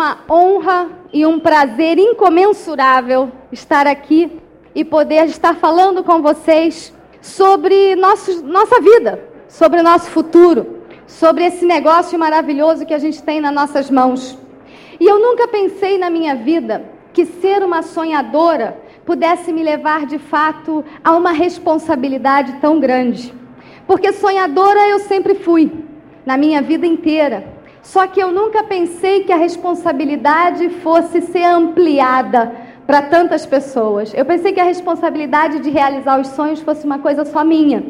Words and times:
uma 0.00 0.16
honra 0.30 0.88
e 1.12 1.26
um 1.26 1.38
prazer 1.38 1.98
incomensurável 1.98 3.30
estar 3.52 3.86
aqui 3.86 4.40
e 4.74 4.82
poder 4.82 5.26
estar 5.26 5.56
falando 5.56 6.02
com 6.02 6.22
vocês 6.22 6.90
sobre 7.20 7.94
nosso, 7.96 8.42
nossa 8.42 8.80
vida, 8.80 9.22
sobre 9.46 9.80
o 9.80 9.82
nosso 9.82 10.10
futuro, 10.10 10.84
sobre 11.06 11.44
esse 11.44 11.66
negócio 11.66 12.18
maravilhoso 12.18 12.86
que 12.86 12.94
a 12.94 12.98
gente 12.98 13.22
tem 13.22 13.42
nas 13.42 13.52
nossas 13.52 13.90
mãos. 13.90 14.38
E 14.98 15.06
eu 15.06 15.20
nunca 15.20 15.46
pensei 15.46 15.98
na 15.98 16.08
minha 16.08 16.34
vida 16.34 16.82
que 17.12 17.26
ser 17.26 17.62
uma 17.62 17.82
sonhadora 17.82 18.80
pudesse 19.04 19.52
me 19.52 19.62
levar 19.62 20.06
de 20.06 20.18
fato 20.18 20.82
a 21.04 21.14
uma 21.14 21.32
responsabilidade 21.32 22.54
tão 22.54 22.80
grande. 22.80 23.34
Porque 23.86 24.14
sonhadora 24.14 24.88
eu 24.88 25.00
sempre 25.00 25.34
fui, 25.34 25.70
na 26.24 26.38
minha 26.38 26.62
vida 26.62 26.86
inteira. 26.86 27.59
Só 27.92 28.06
que 28.06 28.22
eu 28.22 28.30
nunca 28.30 28.62
pensei 28.62 29.24
que 29.24 29.32
a 29.32 29.36
responsabilidade 29.36 30.68
fosse 30.68 31.20
ser 31.22 31.42
ampliada 31.42 32.52
para 32.86 33.02
tantas 33.02 33.44
pessoas. 33.44 34.14
Eu 34.14 34.24
pensei 34.24 34.52
que 34.52 34.60
a 34.60 34.64
responsabilidade 34.64 35.58
de 35.58 35.70
realizar 35.70 36.20
os 36.20 36.28
sonhos 36.28 36.60
fosse 36.60 36.86
uma 36.86 37.00
coisa 37.00 37.24
só 37.24 37.42
minha. 37.42 37.82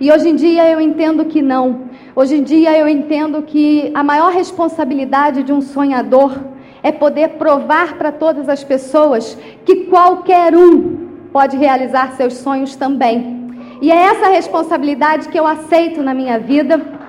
E 0.00 0.10
hoje 0.10 0.30
em 0.30 0.34
dia 0.34 0.68
eu 0.68 0.80
entendo 0.80 1.26
que 1.26 1.40
não. 1.40 1.82
Hoje 2.16 2.34
em 2.34 2.42
dia 2.42 2.76
eu 2.76 2.88
entendo 2.88 3.42
que 3.42 3.92
a 3.94 4.02
maior 4.02 4.32
responsabilidade 4.32 5.44
de 5.44 5.52
um 5.52 5.60
sonhador 5.60 6.36
é 6.82 6.90
poder 6.90 7.28
provar 7.44 7.96
para 7.96 8.10
todas 8.10 8.48
as 8.48 8.64
pessoas 8.64 9.38
que 9.64 9.84
qualquer 9.84 10.56
um 10.56 11.28
pode 11.32 11.56
realizar 11.56 12.16
seus 12.16 12.34
sonhos 12.34 12.74
também. 12.74 13.54
E 13.80 13.92
é 13.92 14.02
essa 14.06 14.26
responsabilidade 14.26 15.28
que 15.28 15.38
eu 15.38 15.46
aceito 15.46 16.02
na 16.02 16.12
minha 16.12 16.40
vida 16.40 17.03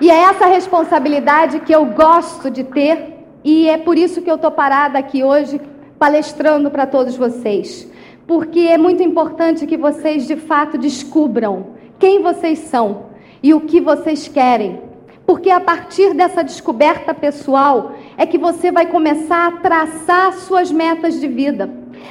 e 0.00 0.10
é 0.10 0.14
essa 0.14 0.46
responsabilidade 0.46 1.60
que 1.60 1.74
eu 1.74 1.84
gosto 1.86 2.50
de 2.50 2.64
ter, 2.64 3.14
e 3.44 3.68
é 3.68 3.78
por 3.78 3.96
isso 3.96 4.22
que 4.22 4.30
eu 4.30 4.36
estou 4.36 4.50
parada 4.50 4.98
aqui 4.98 5.22
hoje 5.22 5.60
palestrando 5.98 6.70
para 6.70 6.86
todos 6.86 7.16
vocês. 7.16 7.90
Porque 8.26 8.60
é 8.60 8.78
muito 8.78 9.02
importante 9.02 9.66
que 9.66 9.76
vocês 9.76 10.26
de 10.26 10.36
fato 10.36 10.78
descubram 10.78 11.74
quem 11.98 12.22
vocês 12.22 12.58
são 12.60 13.06
e 13.42 13.52
o 13.52 13.60
que 13.60 13.80
vocês 13.80 14.26
querem. 14.26 14.80
Porque 15.26 15.50
a 15.50 15.60
partir 15.60 16.14
dessa 16.14 16.42
descoberta 16.42 17.14
pessoal 17.14 17.92
é 18.16 18.26
que 18.26 18.38
você 18.38 18.72
vai 18.72 18.86
começar 18.86 19.46
a 19.46 19.52
traçar 19.52 20.32
suas 20.32 20.70
metas 20.70 21.20
de 21.20 21.28
vida. 21.28 21.70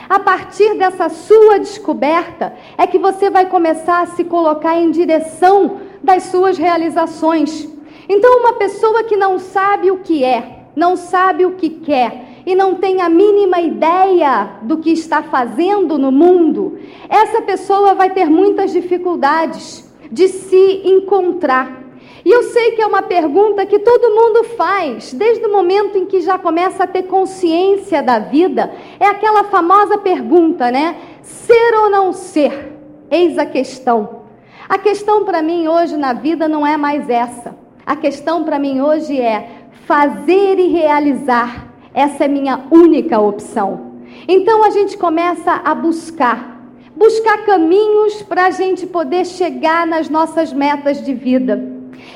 A 0.10 0.20
partir 0.20 0.76
dessa 0.76 1.10
sua 1.10 1.60
descoberta 1.60 2.54
é 2.78 2.88
que 2.88 2.98
você 2.98 3.30
vai 3.30 3.48
começar 3.48 4.02
a 4.02 4.08
se 4.08 4.24
colocar 4.24 4.76
em 4.76 4.92
direção 4.92 5.80
das 6.04 6.24
suas 6.24 6.58
realizações. 6.58 7.73
Então, 8.08 8.40
uma 8.40 8.54
pessoa 8.54 9.04
que 9.04 9.16
não 9.16 9.40
sabe 9.40 9.92
o 9.92 9.98
que 9.98 10.24
é, 10.24 10.66
não 10.76 10.96
sabe 10.96 11.46
o 11.46 11.52
que 11.52 11.70
quer 11.70 12.42
e 12.46 12.56
não 12.56 12.76
tem 12.76 13.02
a 13.02 13.10
mínima 13.10 13.62
ideia 13.62 14.58
do 14.64 14.78
que 14.78 14.92
está 14.92 15.24
fazendo 15.24 15.98
no 15.98 16.12
mundo, 16.12 16.78
essa 17.08 17.42
pessoa 17.42 17.94
vai 17.94 18.10
ter 18.10 18.26
muitas 18.26 18.72
dificuldades 18.72 19.90
de 20.12 20.28
se 20.28 20.82
encontrar. 20.86 21.84
E 22.26 22.32
eu 22.32 22.44
sei 22.44 22.72
que 22.72 22.82
é 22.82 22.88
uma 22.88 23.02
pergunta 23.02 23.66
que 23.66 23.80
todo 23.80 24.16
mundo 24.16 24.44
faz, 24.56 25.14
desde 25.14 25.46
o 25.46 25.52
momento 25.52 25.98
em 25.98 26.06
que 26.06 26.22
já 26.22 26.38
começa 26.38 26.84
a 26.86 26.88
ter 26.88 27.04
consciência 27.04 28.02
da 28.02 28.20
vida. 28.20 28.74
É 29.00 29.08
aquela 29.08 29.44
famosa 29.46 29.98
pergunta, 29.98 30.72
né? 30.72 30.96
Ser 31.22 31.74
ou 31.84 31.90
não 31.90 32.14
ser? 32.14 32.78
Eis 33.12 33.38
a 33.38 33.46
questão. 33.46 34.24
A 34.70 34.78
questão 34.78 35.26
para 35.26 35.42
mim 35.42 35.68
hoje 35.68 35.98
na 35.98 36.14
vida 36.14 36.48
não 36.48 36.66
é 36.66 36.78
mais 36.78 37.10
essa. 37.10 37.63
A 37.86 37.98
questão 37.98 38.46
para 38.46 38.58
mim 38.58 38.80
hoje 38.80 39.20
é 39.20 39.68
fazer 39.86 40.58
e 40.58 40.68
realizar. 40.70 41.68
Essa 41.94 42.26
é 42.26 42.28
minha 42.30 42.66
única 42.72 43.20
opção. 43.20 43.94
Então 44.26 44.64
a 44.64 44.70
gente 44.70 44.98
começa 44.98 45.52
a 45.52 45.76
buscar, 45.76 46.64
buscar 46.96 47.46
caminhos 47.46 48.22
para 48.22 48.46
a 48.46 48.52
gente 48.52 48.88
poder 48.88 49.26
chegar 49.26 49.86
nas 49.86 50.10
nossas 50.10 50.54
metas 50.54 51.04
de 51.04 51.14
vida. 51.14 51.62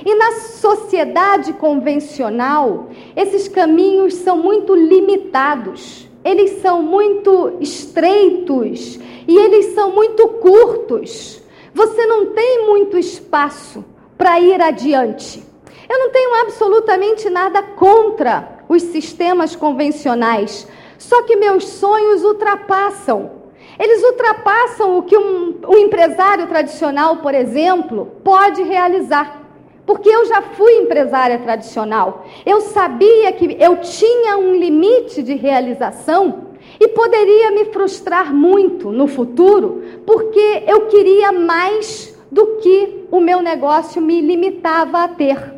E 0.06 0.16
na 0.16 0.32
sociedade 0.40 1.52
convencional, 1.54 2.90
esses 3.14 3.50
caminhos 3.50 4.14
são 4.16 4.38
muito 4.38 4.74
limitados, 4.74 6.08
eles 6.24 6.62
são 6.62 6.82
muito 6.82 7.58
estreitos 7.60 9.00
e 9.28 9.38
eles 9.38 9.74
são 9.76 9.92
muito 9.92 10.28
curtos. 10.30 11.42
Você 11.74 12.06
não 12.06 12.28
tem 12.28 12.66
muito 12.66 12.98
espaço 12.98 13.84
para 14.18 14.40
ir 14.40 14.62
adiante. 14.62 15.44
Eu 15.90 16.00
não 16.00 16.10
tenho 16.12 16.42
absolutamente 16.42 17.30
nada 17.30 17.62
contra 17.62 18.58
os 18.68 18.84
sistemas 18.84 19.56
convencionais, 19.56 20.68
só 20.98 21.24
que 21.24 21.36
meus 21.36 21.66
sonhos 21.66 22.24
ultrapassam. 22.24 23.32
Eles 23.80 24.04
ultrapassam 24.04 24.98
o 24.98 25.04
que 25.04 25.18
um, 25.18 25.60
um 25.68 25.78
empresário 25.78 26.48
tradicional, 26.48 27.18
por 27.18 27.34
exemplo, 27.34 28.12
pode 28.24 28.64
realizar. 28.64 29.44
Porque 29.86 30.10
eu 30.10 30.26
já 30.26 30.42
fui 30.42 30.74
empresária 30.74 31.40
tradicional. 31.40 32.26
Eu 32.46 32.60
sabia 32.60 33.32
que 33.32 33.56
eu 33.60 33.78
tinha 33.78 34.38
um 34.38 34.54
limite 34.54 35.24
de 35.24 35.36
realização 35.36 36.48
e 36.80 36.88
poderia 36.90 37.52
me 37.52 37.66
frustrar 37.66 38.34
muito 38.34 38.92
no 38.92 39.08
futuro, 39.08 39.82
porque 40.06 40.64
eu 40.68 40.88
queria 40.88 41.32
mais 41.32 42.14
do 42.30 42.58
que 42.58 43.06
o 43.10 43.20
meu 43.22 43.42
negócio 43.42 44.02
me 44.02 44.20
limitava 44.20 45.04
a 45.04 45.08
ter. 45.08 45.57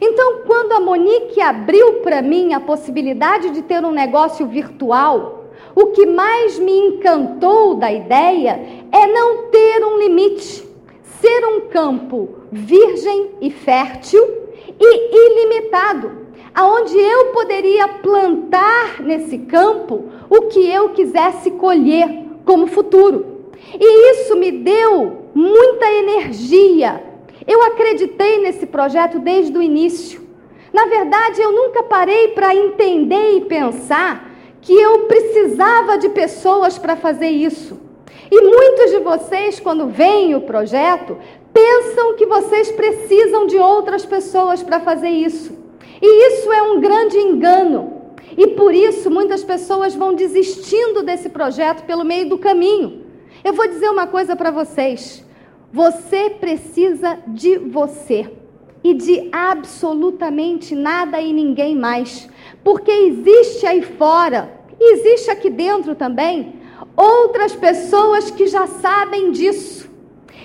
Então, 0.00 0.42
quando 0.46 0.72
a 0.72 0.80
Monique 0.80 1.40
abriu 1.40 1.94
para 1.94 2.22
mim 2.22 2.52
a 2.52 2.60
possibilidade 2.60 3.50
de 3.50 3.62
ter 3.62 3.84
um 3.84 3.90
negócio 3.90 4.46
virtual, 4.46 5.46
o 5.74 5.86
que 5.86 6.06
mais 6.06 6.58
me 6.58 6.72
encantou 6.72 7.74
da 7.74 7.92
ideia 7.92 8.60
é 8.92 9.06
não 9.06 9.48
ter 9.48 9.84
um 9.84 9.98
limite, 9.98 10.66
ser 11.20 11.44
um 11.46 11.62
campo 11.68 12.28
virgem 12.50 13.30
e 13.40 13.50
fértil 13.50 14.22
e 14.80 15.44
ilimitado, 15.44 16.28
aonde 16.54 16.96
eu 16.96 17.26
poderia 17.26 17.88
plantar 17.88 19.02
nesse 19.02 19.38
campo 19.38 20.04
o 20.30 20.42
que 20.42 20.68
eu 20.70 20.90
quisesse 20.90 21.50
colher 21.52 22.08
como 22.44 22.66
futuro. 22.68 23.38
E 23.74 24.10
isso 24.12 24.36
me 24.36 24.52
deu 24.52 25.24
muita 25.34 25.92
energia 25.92 27.07
eu 27.48 27.62
acreditei 27.62 28.42
nesse 28.42 28.66
projeto 28.66 29.18
desde 29.18 29.56
o 29.56 29.62
início. 29.62 30.20
Na 30.72 30.84
verdade, 30.84 31.40
eu 31.40 31.50
nunca 31.50 31.82
parei 31.82 32.28
para 32.28 32.54
entender 32.54 33.38
e 33.38 33.40
pensar 33.46 34.30
que 34.60 34.74
eu 34.74 35.06
precisava 35.06 35.96
de 35.96 36.10
pessoas 36.10 36.76
para 36.76 36.94
fazer 36.94 37.30
isso. 37.30 37.80
E 38.30 38.40
muitos 38.42 38.90
de 38.90 38.98
vocês, 38.98 39.58
quando 39.58 39.86
veem 39.86 40.34
o 40.34 40.42
projeto, 40.42 41.16
pensam 41.54 42.14
que 42.16 42.26
vocês 42.26 42.70
precisam 42.70 43.46
de 43.46 43.56
outras 43.56 44.04
pessoas 44.04 44.62
para 44.62 44.80
fazer 44.80 45.08
isso. 45.08 45.56
E 46.02 46.26
isso 46.28 46.52
é 46.52 46.60
um 46.60 46.80
grande 46.80 47.16
engano. 47.16 48.12
E 48.36 48.48
por 48.48 48.74
isso 48.74 49.10
muitas 49.10 49.42
pessoas 49.42 49.94
vão 49.94 50.14
desistindo 50.14 51.02
desse 51.02 51.30
projeto 51.30 51.84
pelo 51.84 52.04
meio 52.04 52.28
do 52.28 52.36
caminho. 52.36 53.06
Eu 53.42 53.54
vou 53.54 53.66
dizer 53.66 53.88
uma 53.88 54.06
coisa 54.06 54.36
para 54.36 54.50
vocês. 54.50 55.24
Você 55.72 56.30
precisa 56.30 57.18
de 57.26 57.58
você 57.58 58.30
e 58.82 58.94
de 58.94 59.28
absolutamente 59.30 60.74
nada 60.74 61.20
e 61.20 61.30
ninguém 61.30 61.76
mais, 61.76 62.26
porque 62.64 62.90
existe 62.90 63.66
aí 63.66 63.82
fora, 63.82 64.50
existe 64.80 65.30
aqui 65.30 65.50
dentro 65.50 65.94
também, 65.94 66.54
outras 66.96 67.54
pessoas 67.54 68.30
que 68.30 68.46
já 68.46 68.66
sabem 68.66 69.30
disso. 69.30 69.90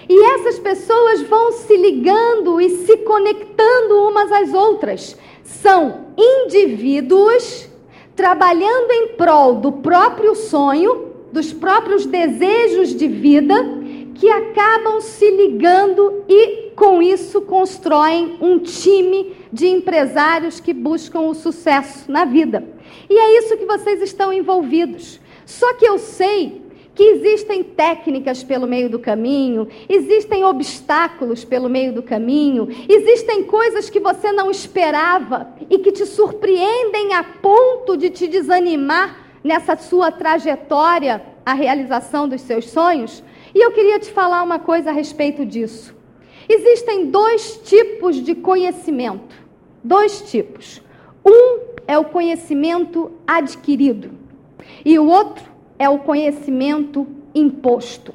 E 0.10 0.26
essas 0.34 0.60
pessoas 0.60 1.22
vão 1.22 1.54
se 1.54 1.78
ligando 1.78 2.60
e 2.60 2.70
se 2.86 2.98
conectando 2.98 4.04
umas 4.06 4.30
às 4.30 4.54
outras. 4.54 5.18
São 5.42 6.08
indivíduos 6.18 7.70
trabalhando 8.14 8.92
em 8.92 9.08
prol 9.16 9.56
do 9.56 9.72
próprio 9.72 10.36
sonho, 10.36 11.14
dos 11.32 11.54
próprios 11.54 12.06
desejos 12.06 12.94
de 12.94 13.08
vida 13.08 13.83
que 14.16 14.30
acabam 14.30 15.02
se 15.02 15.30
ligando 15.32 16.24
e, 16.28 16.72
com 16.76 17.02
isso, 17.02 17.42
constroem 17.42 18.38
um 18.42 18.60
time 18.60 19.36
de 19.52 19.68
empresários 19.68 20.60
que 20.60 20.74
buscam 20.74 21.22
o 21.22 21.34
sucesso 21.34 22.12
na 22.12 22.26
vida. 22.26 22.64
E 23.10 23.18
é 23.18 23.40
isso 23.40 23.58
que 23.58 23.66
vocês 23.66 24.02
estão 24.02 24.32
envolvidos. 24.32 25.20
Só 25.46 25.74
que 25.76 25.86
eu 25.86 25.98
sei 25.98 26.64
que 26.96 27.04
existem 27.04 27.64
técnicas 27.64 28.44
pelo 28.44 28.68
meio 28.68 28.90
do 28.90 29.00
caminho, 29.00 29.68
existem 29.90 30.44
obstáculos 30.44 31.44
pelo 31.44 31.68
meio 31.68 31.92
do 31.92 32.04
caminho, 32.04 32.68
existem 32.88 33.44
coisas 33.44 33.90
que 33.90 34.00
você 34.00 34.32
não 34.32 34.52
esperava 34.52 35.48
e 35.70 35.80
que 35.80 35.92
te 35.92 36.06
surpreendem 36.06 37.14
a 37.14 37.24
ponto 37.24 37.98
de 37.98 38.10
te 38.10 38.28
desanimar 38.28 39.24
nessa 39.44 39.76
sua 39.76 40.12
trajetória 40.12 41.22
à 41.46 41.54
realização 41.54 42.28
dos 42.28 42.42
seus 42.42 42.70
sonhos. 42.70 43.24
E 43.54 43.64
eu 43.64 43.72
queria 43.72 44.00
te 44.00 44.12
falar 44.12 44.44
uma 44.44 44.60
coisa 44.60 44.90
a 44.90 44.94
respeito 44.94 45.46
disso. 45.46 45.96
Existem 46.48 47.10
dois 47.10 47.58
tipos 47.64 48.18
de 48.18 48.36
conhecimento. 48.36 49.36
Dois 49.84 50.22
tipos. 50.30 50.82
Um 51.26 51.60
é 51.88 51.98
o 51.98 52.06
conhecimento 52.06 53.12
adquirido 53.28 54.12
e 54.86 54.98
o 54.98 55.06
outro 55.06 55.44
é 55.78 55.90
o 55.90 56.00
conhecimento 56.00 57.08
imposto. 57.34 58.14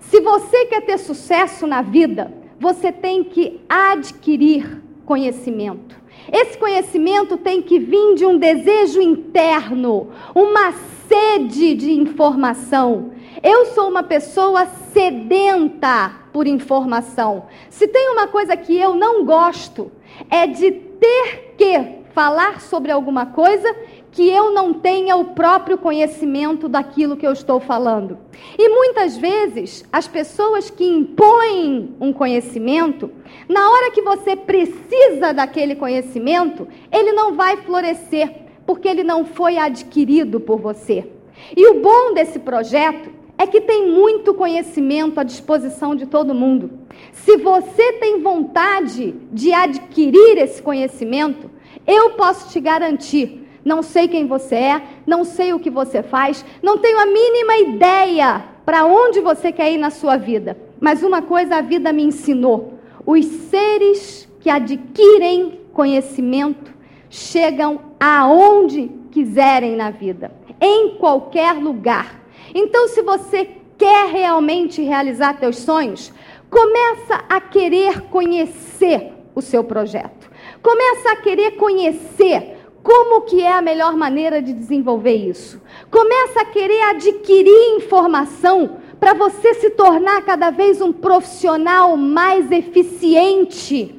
Se 0.00 0.20
você 0.20 0.66
quer 0.66 0.82
ter 0.82 0.98
sucesso 0.98 1.66
na 1.66 1.82
vida, 1.82 2.32
você 2.58 2.90
tem 2.90 3.24
que 3.24 3.60
adquirir 3.68 4.82
conhecimento. 5.04 5.98
Esse 6.32 6.58
conhecimento 6.58 7.36
tem 7.36 7.62
que 7.62 7.78
vir 7.78 8.14
de 8.14 8.26
um 8.26 8.36
desejo 8.36 9.00
interno, 9.00 10.08
uma 10.34 10.72
sede 11.08 11.74
de 11.74 11.92
informação. 11.92 13.12
Eu 13.42 13.66
sou 13.66 13.88
uma 13.88 14.02
pessoa 14.02 14.66
sedenta 14.92 16.12
por 16.30 16.46
informação. 16.46 17.46
Se 17.70 17.88
tem 17.88 18.10
uma 18.10 18.28
coisa 18.28 18.54
que 18.54 18.76
eu 18.76 18.94
não 18.94 19.24
gosto, 19.24 19.90
é 20.28 20.46
de 20.46 20.70
ter 20.70 21.54
que 21.56 22.00
falar 22.12 22.60
sobre 22.60 22.92
alguma 22.92 23.24
coisa 23.24 23.74
que 24.12 24.28
eu 24.28 24.52
não 24.52 24.74
tenha 24.74 25.16
o 25.16 25.26
próprio 25.26 25.78
conhecimento 25.78 26.68
daquilo 26.68 27.16
que 27.16 27.26
eu 27.26 27.32
estou 27.32 27.60
falando. 27.60 28.18
E 28.58 28.68
muitas 28.68 29.16
vezes, 29.16 29.86
as 29.90 30.06
pessoas 30.06 30.68
que 30.68 30.84
impõem 30.84 31.96
um 31.98 32.12
conhecimento, 32.12 33.10
na 33.48 33.70
hora 33.70 33.90
que 33.90 34.02
você 34.02 34.36
precisa 34.36 35.32
daquele 35.32 35.76
conhecimento, 35.76 36.68
ele 36.92 37.12
não 37.12 37.32
vai 37.34 37.56
florescer, 37.56 38.30
porque 38.66 38.86
ele 38.86 39.02
não 39.02 39.24
foi 39.24 39.56
adquirido 39.56 40.40
por 40.40 40.58
você. 40.58 41.10
E 41.56 41.66
o 41.68 41.80
bom 41.80 42.12
desse 42.12 42.38
projeto 42.38 43.19
é 43.40 43.46
que 43.46 43.62
tem 43.62 43.90
muito 43.90 44.34
conhecimento 44.34 45.18
à 45.18 45.22
disposição 45.22 45.96
de 45.96 46.04
todo 46.04 46.34
mundo. 46.34 46.70
Se 47.10 47.38
você 47.38 47.94
tem 47.94 48.20
vontade 48.20 49.14
de 49.32 49.50
adquirir 49.54 50.36
esse 50.36 50.60
conhecimento, 50.60 51.50
eu 51.86 52.10
posso 52.10 52.50
te 52.50 52.60
garantir 52.60 53.46
não 53.64 53.82
sei 53.82 54.08
quem 54.08 54.26
você 54.26 54.54
é, 54.54 54.82
não 55.06 55.24
sei 55.24 55.54
o 55.54 55.58
que 55.58 55.70
você 55.70 56.02
faz, 56.02 56.44
não 56.62 56.76
tenho 56.76 56.98
a 56.98 57.06
mínima 57.06 57.56
ideia 57.56 58.44
para 58.64 58.84
onde 58.84 59.20
você 59.20 59.50
quer 59.50 59.72
ir 59.72 59.78
na 59.78 59.88
sua 59.88 60.18
vida. 60.18 60.58
Mas 60.78 61.02
uma 61.02 61.22
coisa 61.22 61.56
a 61.56 61.62
vida 61.62 61.94
me 61.94 62.02
ensinou: 62.02 62.74
os 63.06 63.24
seres 63.24 64.28
que 64.40 64.50
adquirem 64.50 65.60
conhecimento 65.72 66.74
chegam 67.08 67.80
aonde 67.98 68.90
quiserem 69.10 69.76
na 69.76 69.90
vida, 69.90 70.30
em 70.60 70.96
qualquer 70.96 71.54
lugar. 71.54 72.19
Então, 72.54 72.88
se 72.88 73.02
você 73.02 73.48
quer 73.78 74.10
realmente 74.10 74.82
realizar 74.82 75.38
teus 75.38 75.56
sonhos, 75.58 76.12
começa 76.50 77.24
a 77.28 77.40
querer 77.40 78.02
conhecer 78.02 79.12
o 79.34 79.40
seu 79.40 79.64
projeto. 79.64 80.30
Começa 80.62 81.12
a 81.12 81.16
querer 81.16 81.52
conhecer 81.52 82.58
como 82.82 83.22
que 83.22 83.42
é 83.42 83.52
a 83.52 83.62
melhor 83.62 83.96
maneira 83.96 84.40
de 84.42 84.52
desenvolver 84.52 85.14
isso? 85.14 85.60
Começa 85.90 86.40
a 86.40 86.44
querer 86.46 86.82
adquirir 86.82 87.76
informação 87.76 88.78
para 88.98 89.14
você 89.14 89.54
se 89.54 89.70
tornar 89.70 90.22
cada 90.22 90.50
vez 90.50 90.80
um 90.80 90.92
profissional 90.92 91.96
mais 91.96 92.50
eficiente. 92.50 93.98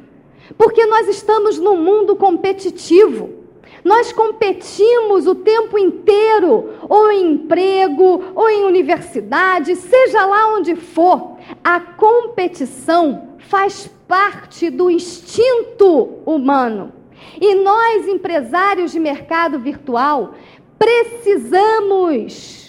Porque 0.57 0.86
nós 0.86 1.07
estamos 1.07 1.57
num 1.57 1.77
mundo 1.77 2.15
competitivo. 2.15 3.40
Nós 3.83 4.12
competimos 4.13 5.25
o 5.25 5.36
tempo 5.36 5.78
inteiro, 5.78 6.69
ou 6.88 7.12
em 7.12 7.31
emprego, 7.33 8.24
ou 8.36 8.50
em 8.50 8.63
universidade, 8.63 9.75
seja 9.75 10.25
lá 10.25 10.54
onde 10.56 10.75
for. 10.75 11.38
A 11.63 11.80
competição 11.80 13.38
faz 13.39 13.89
parte 14.07 14.69
do 14.69 14.89
instinto 14.89 16.19
humano. 16.25 16.94
E 17.39 17.56
nós, 17.56 18.07
empresários 18.07 18.92
de 18.92 19.00
mercado 19.00 19.57
virtual, 19.60 20.36
precisamos 20.77 22.62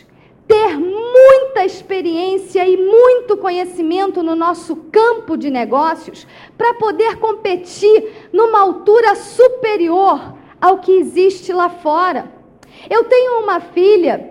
ter 0.47 0.79
muita 0.79 1.65
experiência 1.65 2.67
e 2.67 2.76
muito 2.76 3.37
conhecimento 3.37 4.23
no 4.23 4.35
nosso 4.35 4.76
campo 4.91 5.37
de 5.37 5.50
negócios 5.50 6.26
para 6.58 6.75
poder 6.75 7.17
competir 7.17 8.29
numa 8.32 8.61
altura 8.61 9.15
superior 9.15 10.35
ao 10.62 10.79
que 10.79 10.93
existe 10.93 11.53
lá 11.53 11.69
fora. 11.69 12.31
Eu 12.88 13.03
tenho 13.03 13.41
uma 13.41 13.59
filha 13.59 14.31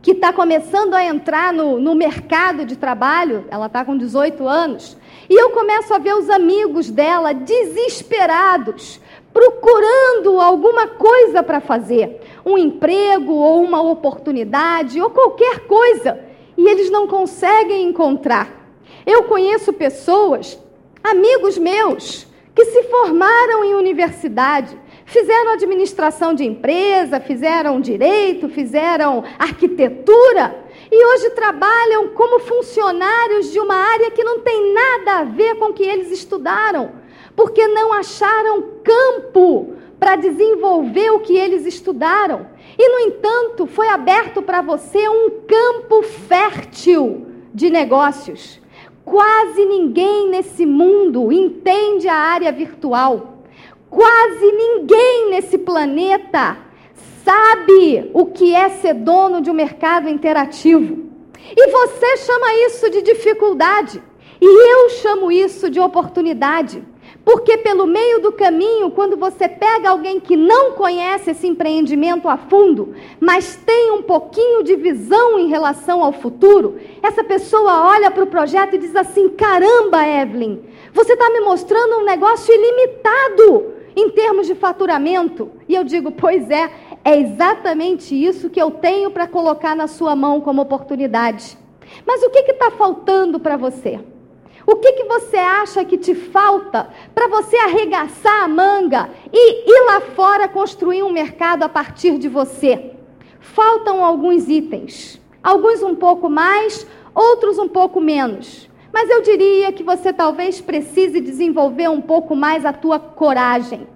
que 0.00 0.12
está 0.12 0.32
começando 0.32 0.94
a 0.94 1.04
entrar 1.04 1.52
no, 1.52 1.78
no 1.78 1.94
mercado 1.94 2.64
de 2.64 2.76
trabalho, 2.76 3.44
ela 3.50 3.66
está 3.66 3.84
com 3.84 3.94
18 3.94 4.48
anos, 4.48 4.96
e 5.28 5.34
eu 5.34 5.50
começo 5.50 5.92
a 5.92 5.98
ver 5.98 6.14
os 6.14 6.30
amigos 6.30 6.90
dela 6.90 7.34
desesperados 7.34 9.00
procurando 9.34 10.40
alguma 10.40 10.86
coisa 10.86 11.42
para 11.42 11.60
fazer, 11.60 12.22
um 12.42 12.56
emprego 12.56 13.34
ou 13.34 13.62
uma 13.62 13.82
oportunidade 13.82 14.98
ou 14.98 15.10
qualquer 15.10 15.66
coisa, 15.66 16.18
e 16.56 16.66
eles 16.66 16.90
não 16.90 17.06
conseguem 17.06 17.86
encontrar. 17.86 18.48
Eu 19.04 19.24
conheço 19.24 19.74
pessoas, 19.74 20.58
amigos 21.04 21.58
meus, 21.58 22.26
que 22.54 22.64
se 22.64 22.84
formaram 22.84 23.62
em 23.62 23.74
universidade, 23.74 24.74
fizeram 25.06 25.52
administração 25.52 26.34
de 26.34 26.44
empresa, 26.44 27.18
fizeram 27.18 27.80
direito, 27.80 28.48
fizeram 28.48 29.24
arquitetura 29.38 30.54
e 30.92 31.06
hoje 31.06 31.30
trabalham 31.30 32.08
como 32.08 32.40
funcionários 32.40 33.50
de 33.50 33.58
uma 33.58 33.74
área 33.74 34.10
que 34.10 34.22
não 34.22 34.40
tem 34.40 34.74
nada 34.74 35.20
a 35.20 35.24
ver 35.24 35.54
com 35.54 35.70
o 35.70 35.72
que 35.72 35.82
eles 35.82 36.10
estudaram 36.10 37.06
porque 37.36 37.68
não 37.68 37.92
acharam 37.92 38.64
campo 38.82 39.74
para 40.00 40.16
desenvolver 40.16 41.10
o 41.10 41.20
que 41.20 41.36
eles 41.36 41.66
estudaram. 41.66 42.48
E, 42.78 42.88
no 42.88 42.98
entanto, 43.10 43.66
foi 43.66 43.88
aberto 43.88 44.42
para 44.42 44.62
você 44.62 45.06
um 45.08 45.30
campo 45.46 46.02
fértil 46.02 47.26
de 47.52 47.70
negócios. 47.70 48.60
Quase 49.04 49.64
ninguém 49.64 50.30
nesse 50.30 50.66
mundo 50.66 51.30
entende 51.30 52.08
a 52.08 52.16
área 52.16 52.50
virtual. 52.50 53.35
Quase 53.90 54.52
ninguém 54.52 55.30
nesse 55.30 55.58
planeta 55.58 56.58
sabe 57.24 58.10
o 58.14 58.26
que 58.26 58.54
é 58.54 58.68
ser 58.68 58.94
dono 58.94 59.40
de 59.40 59.50
um 59.50 59.54
mercado 59.54 60.08
interativo. 60.08 61.06
E 61.56 61.70
você 61.70 62.16
chama 62.18 62.54
isso 62.66 62.90
de 62.90 63.02
dificuldade. 63.02 64.02
E 64.40 64.44
eu 64.44 64.90
chamo 64.90 65.30
isso 65.32 65.70
de 65.70 65.80
oportunidade. 65.80 66.82
Porque 67.24 67.56
pelo 67.56 67.86
meio 67.86 68.20
do 68.20 68.30
caminho, 68.32 68.90
quando 68.90 69.16
você 69.16 69.48
pega 69.48 69.90
alguém 69.90 70.20
que 70.20 70.36
não 70.36 70.72
conhece 70.72 71.30
esse 71.30 71.46
empreendimento 71.46 72.28
a 72.28 72.36
fundo, 72.36 72.94
mas 73.18 73.56
tem 73.56 73.90
um 73.90 74.02
pouquinho 74.02 74.62
de 74.62 74.76
visão 74.76 75.38
em 75.38 75.48
relação 75.48 76.04
ao 76.04 76.12
futuro, 76.12 76.78
essa 77.02 77.24
pessoa 77.24 77.88
olha 77.88 78.10
para 78.10 78.22
o 78.22 78.28
projeto 78.28 78.74
e 78.74 78.78
diz 78.78 78.94
assim: 78.94 79.28
caramba, 79.30 80.06
Evelyn, 80.06 80.60
você 80.92 81.14
está 81.14 81.28
me 81.30 81.40
mostrando 81.40 81.96
um 81.98 82.04
negócio 82.04 82.54
ilimitado 82.54 83.75
em 83.96 84.10
termos 84.10 84.46
de 84.46 84.54
faturamento. 84.54 85.50
E 85.66 85.74
eu 85.74 85.82
digo: 85.82 86.12
pois 86.12 86.50
é, 86.50 86.70
é 87.02 87.18
exatamente 87.18 88.14
isso 88.14 88.50
que 88.50 88.60
eu 88.60 88.70
tenho 88.70 89.10
para 89.10 89.26
colocar 89.26 89.74
na 89.74 89.88
sua 89.88 90.14
mão 90.14 90.40
como 90.40 90.60
oportunidade. 90.60 91.56
Mas 92.06 92.22
o 92.22 92.30
que 92.30 92.40
está 92.40 92.70
faltando 92.70 93.40
para 93.40 93.56
você? 93.56 93.98
O 94.66 94.76
que, 94.76 94.92
que 94.92 95.04
você 95.04 95.36
acha 95.36 95.84
que 95.84 95.96
te 95.96 96.12
falta 96.14 96.90
para 97.14 97.28
você 97.28 97.56
arregaçar 97.56 98.42
a 98.42 98.48
manga 98.48 99.08
e 99.32 99.70
ir 99.70 99.86
lá 99.86 100.00
fora 100.00 100.48
construir 100.48 101.04
um 101.04 101.12
mercado 101.12 101.62
a 101.62 101.68
partir 101.68 102.18
de 102.18 102.28
você? 102.28 102.90
Faltam 103.38 104.04
alguns 104.04 104.48
itens. 104.48 105.20
Alguns 105.40 105.80
um 105.84 105.94
pouco 105.94 106.28
mais, 106.28 106.84
outros 107.14 107.56
um 107.56 107.68
pouco 107.68 108.00
menos. 108.00 108.68
Mas 108.92 109.10
eu 109.10 109.22
diria 109.22 109.72
que 109.72 109.82
você 109.82 110.12
talvez 110.12 110.60
precise 110.60 111.20
desenvolver 111.20 111.88
um 111.88 112.00
pouco 112.00 112.34
mais 112.34 112.64
a 112.64 112.72
tua 112.72 112.98
coragem. 112.98 113.86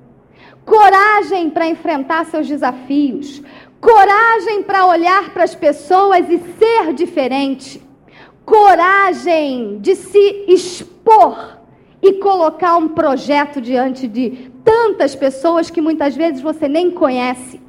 Coragem 0.64 1.50
para 1.50 1.66
enfrentar 1.66 2.26
seus 2.26 2.46
desafios. 2.46 3.42
Coragem 3.80 4.62
para 4.62 4.86
olhar 4.86 5.32
para 5.32 5.44
as 5.44 5.54
pessoas 5.54 6.28
e 6.28 6.38
ser 6.58 6.92
diferente 6.92 7.90
coragem 8.50 9.78
de 9.78 9.94
se 9.94 10.44
expor 10.48 11.60
e 12.02 12.14
colocar 12.14 12.76
um 12.76 12.88
projeto 12.88 13.60
diante 13.60 14.08
de 14.08 14.50
tantas 14.64 15.14
pessoas 15.14 15.70
que 15.70 15.80
muitas 15.80 16.16
vezes 16.16 16.40
você 16.40 16.66
nem 16.66 16.90
conhece. 16.90 17.60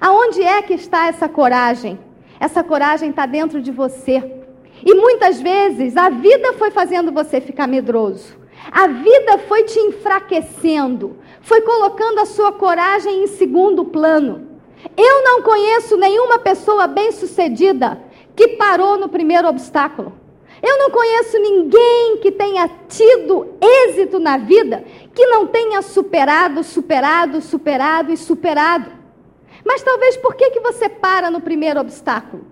Aonde 0.00 0.42
é 0.42 0.62
que 0.62 0.72
está 0.72 1.08
essa 1.08 1.28
coragem? 1.28 1.98
Essa 2.40 2.64
coragem 2.64 3.10
está 3.10 3.26
dentro 3.26 3.60
de 3.60 3.70
você. 3.70 4.41
E 4.84 4.94
muitas 4.94 5.40
vezes 5.40 5.96
a 5.96 6.08
vida 6.10 6.52
foi 6.54 6.70
fazendo 6.70 7.12
você 7.12 7.40
ficar 7.40 7.66
medroso. 7.66 8.36
A 8.70 8.86
vida 8.86 9.38
foi 9.48 9.64
te 9.64 9.78
enfraquecendo, 9.78 11.16
foi 11.40 11.60
colocando 11.62 12.20
a 12.20 12.26
sua 12.26 12.52
coragem 12.52 13.24
em 13.24 13.26
segundo 13.26 13.84
plano. 13.84 14.48
Eu 14.96 15.24
não 15.24 15.42
conheço 15.42 15.96
nenhuma 15.96 16.38
pessoa 16.38 16.86
bem-sucedida 16.86 18.02
que 18.34 18.48
parou 18.48 18.98
no 18.98 19.08
primeiro 19.08 19.48
obstáculo. 19.48 20.12
Eu 20.62 20.78
não 20.78 20.90
conheço 20.90 21.38
ninguém 21.38 22.18
que 22.18 22.30
tenha 22.30 22.70
tido 22.88 23.54
êxito 23.60 24.20
na 24.20 24.38
vida 24.38 24.84
que 25.12 25.26
não 25.26 25.46
tenha 25.46 25.82
superado, 25.82 26.62
superado, 26.62 27.40
superado 27.40 28.12
e 28.12 28.16
superado. 28.16 28.90
Mas 29.64 29.82
talvez 29.82 30.16
por 30.16 30.34
que, 30.34 30.50
que 30.50 30.60
você 30.60 30.88
para 30.88 31.30
no 31.30 31.40
primeiro 31.40 31.80
obstáculo? 31.80 32.51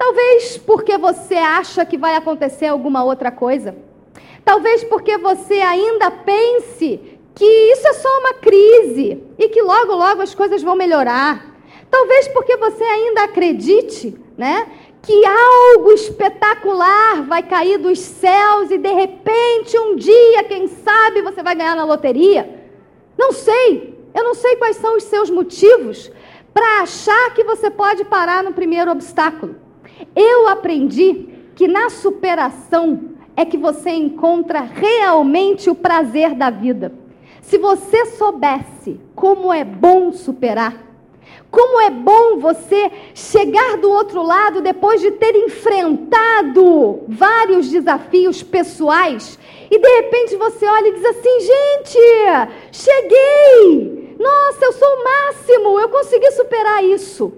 Talvez 0.00 0.56
porque 0.56 0.96
você 0.96 1.34
acha 1.34 1.84
que 1.84 1.98
vai 1.98 2.16
acontecer 2.16 2.68
alguma 2.68 3.04
outra 3.04 3.30
coisa. 3.30 3.76
Talvez 4.42 4.82
porque 4.82 5.18
você 5.18 5.60
ainda 5.60 6.10
pense 6.10 7.18
que 7.34 7.44
isso 7.44 7.86
é 7.86 7.92
só 7.92 8.08
uma 8.20 8.32
crise 8.32 9.22
e 9.38 9.48
que 9.50 9.60
logo, 9.60 9.94
logo 9.94 10.22
as 10.22 10.34
coisas 10.34 10.62
vão 10.62 10.74
melhorar. 10.74 11.54
Talvez 11.90 12.26
porque 12.28 12.56
você 12.56 12.82
ainda 12.82 13.24
acredite, 13.24 14.18
né, 14.38 14.68
que 15.02 15.22
algo 15.26 15.92
espetacular 15.92 17.22
vai 17.26 17.42
cair 17.42 17.76
dos 17.76 17.98
céus 17.98 18.70
e 18.70 18.78
de 18.78 18.92
repente 18.94 19.78
um 19.78 19.96
dia, 19.96 20.44
quem 20.44 20.66
sabe, 20.66 21.20
você 21.20 21.42
vai 21.42 21.54
ganhar 21.54 21.76
na 21.76 21.84
loteria. 21.84 22.64
Não 23.18 23.32
sei, 23.32 23.98
eu 24.14 24.24
não 24.24 24.32
sei 24.34 24.56
quais 24.56 24.76
são 24.76 24.96
os 24.96 25.04
seus 25.04 25.28
motivos 25.28 26.10
para 26.54 26.80
achar 26.80 27.34
que 27.34 27.44
você 27.44 27.70
pode 27.70 28.02
parar 28.06 28.42
no 28.42 28.54
primeiro 28.54 28.90
obstáculo. 28.90 29.68
Eu 30.14 30.48
aprendi 30.48 31.28
que 31.54 31.68
na 31.68 31.90
superação 31.90 33.10
é 33.36 33.44
que 33.44 33.56
você 33.56 33.90
encontra 33.90 34.60
realmente 34.60 35.70
o 35.70 35.74
prazer 35.74 36.34
da 36.34 36.50
vida. 36.50 36.92
Se 37.42 37.58
você 37.58 38.06
soubesse 38.06 39.00
como 39.14 39.52
é 39.52 39.64
bom 39.64 40.12
superar, 40.12 40.90
como 41.50 41.80
é 41.80 41.90
bom 41.90 42.38
você 42.38 42.90
chegar 43.14 43.76
do 43.78 43.90
outro 43.90 44.22
lado 44.22 44.60
depois 44.60 45.00
de 45.00 45.10
ter 45.12 45.34
enfrentado 45.34 47.00
vários 47.08 47.68
desafios 47.68 48.42
pessoais 48.42 49.38
e 49.70 49.78
de 49.78 49.88
repente 49.88 50.36
você 50.36 50.66
olha 50.66 50.88
e 50.88 50.94
diz 50.94 51.04
assim: 51.04 51.40
gente, 51.40 51.98
cheguei! 52.72 54.16
Nossa, 54.18 54.64
eu 54.64 54.72
sou 54.72 54.88
o 54.88 55.04
máximo, 55.04 55.80
eu 55.80 55.88
consegui 55.88 56.30
superar 56.32 56.84
isso. 56.84 57.32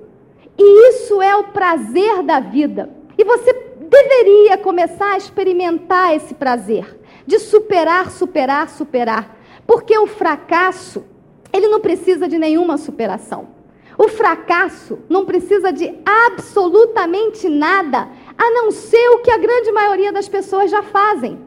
E 0.59 0.89
isso 0.91 1.21
é 1.21 1.35
o 1.37 1.45
prazer 1.45 2.23
da 2.23 2.41
vida. 2.41 2.91
E 3.17 3.25
você 3.25 3.53
deveria 3.53 4.57
começar 4.59 5.13
a 5.13 5.17
experimentar 5.17 6.15
esse 6.15 6.35
prazer 6.35 7.01
de 7.27 7.39
superar, 7.39 8.11
superar, 8.11 8.69
superar. 8.69 9.37
Porque 9.67 9.97
o 9.97 10.07
fracasso, 10.07 11.05
ele 11.53 11.69
não 11.69 11.81
precisa 11.81 12.29
de 12.29 12.39
nenhuma 12.39 12.77
superação. 12.77 13.49
O 13.99 14.09
fracasso 14.09 14.99
não 15.09 15.25
precisa 15.25 15.73
de 15.73 15.95
absolutamente 16.05 17.49
nada, 17.49 18.09
a 18.39 18.51
não 18.51 18.71
ser 18.71 19.09
o 19.11 19.19
que 19.19 19.31
a 19.31 19.37
grande 19.37 19.71
maioria 19.71 20.13
das 20.13 20.29
pessoas 20.29 20.71
já 20.71 20.83
fazem. 20.83 21.39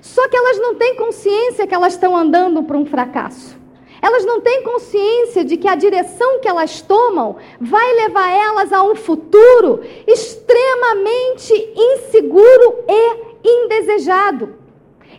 Só 0.00 0.28
que 0.28 0.36
elas 0.36 0.58
não 0.58 0.74
têm 0.74 0.96
consciência 0.96 1.66
que 1.66 1.74
elas 1.74 1.92
estão 1.92 2.16
andando 2.16 2.62
para 2.64 2.76
um 2.76 2.84
fracasso. 2.84 3.61
Elas 4.02 4.24
não 4.24 4.40
têm 4.40 4.64
consciência 4.64 5.44
de 5.44 5.56
que 5.56 5.68
a 5.68 5.76
direção 5.76 6.40
que 6.40 6.48
elas 6.48 6.82
tomam 6.82 7.36
vai 7.60 7.94
levar 7.94 8.30
elas 8.30 8.72
a 8.72 8.82
um 8.82 8.96
futuro 8.96 9.80
extremamente 10.06 11.54
inseguro 11.74 12.84
e 12.88 13.48
indesejado. 13.48 14.56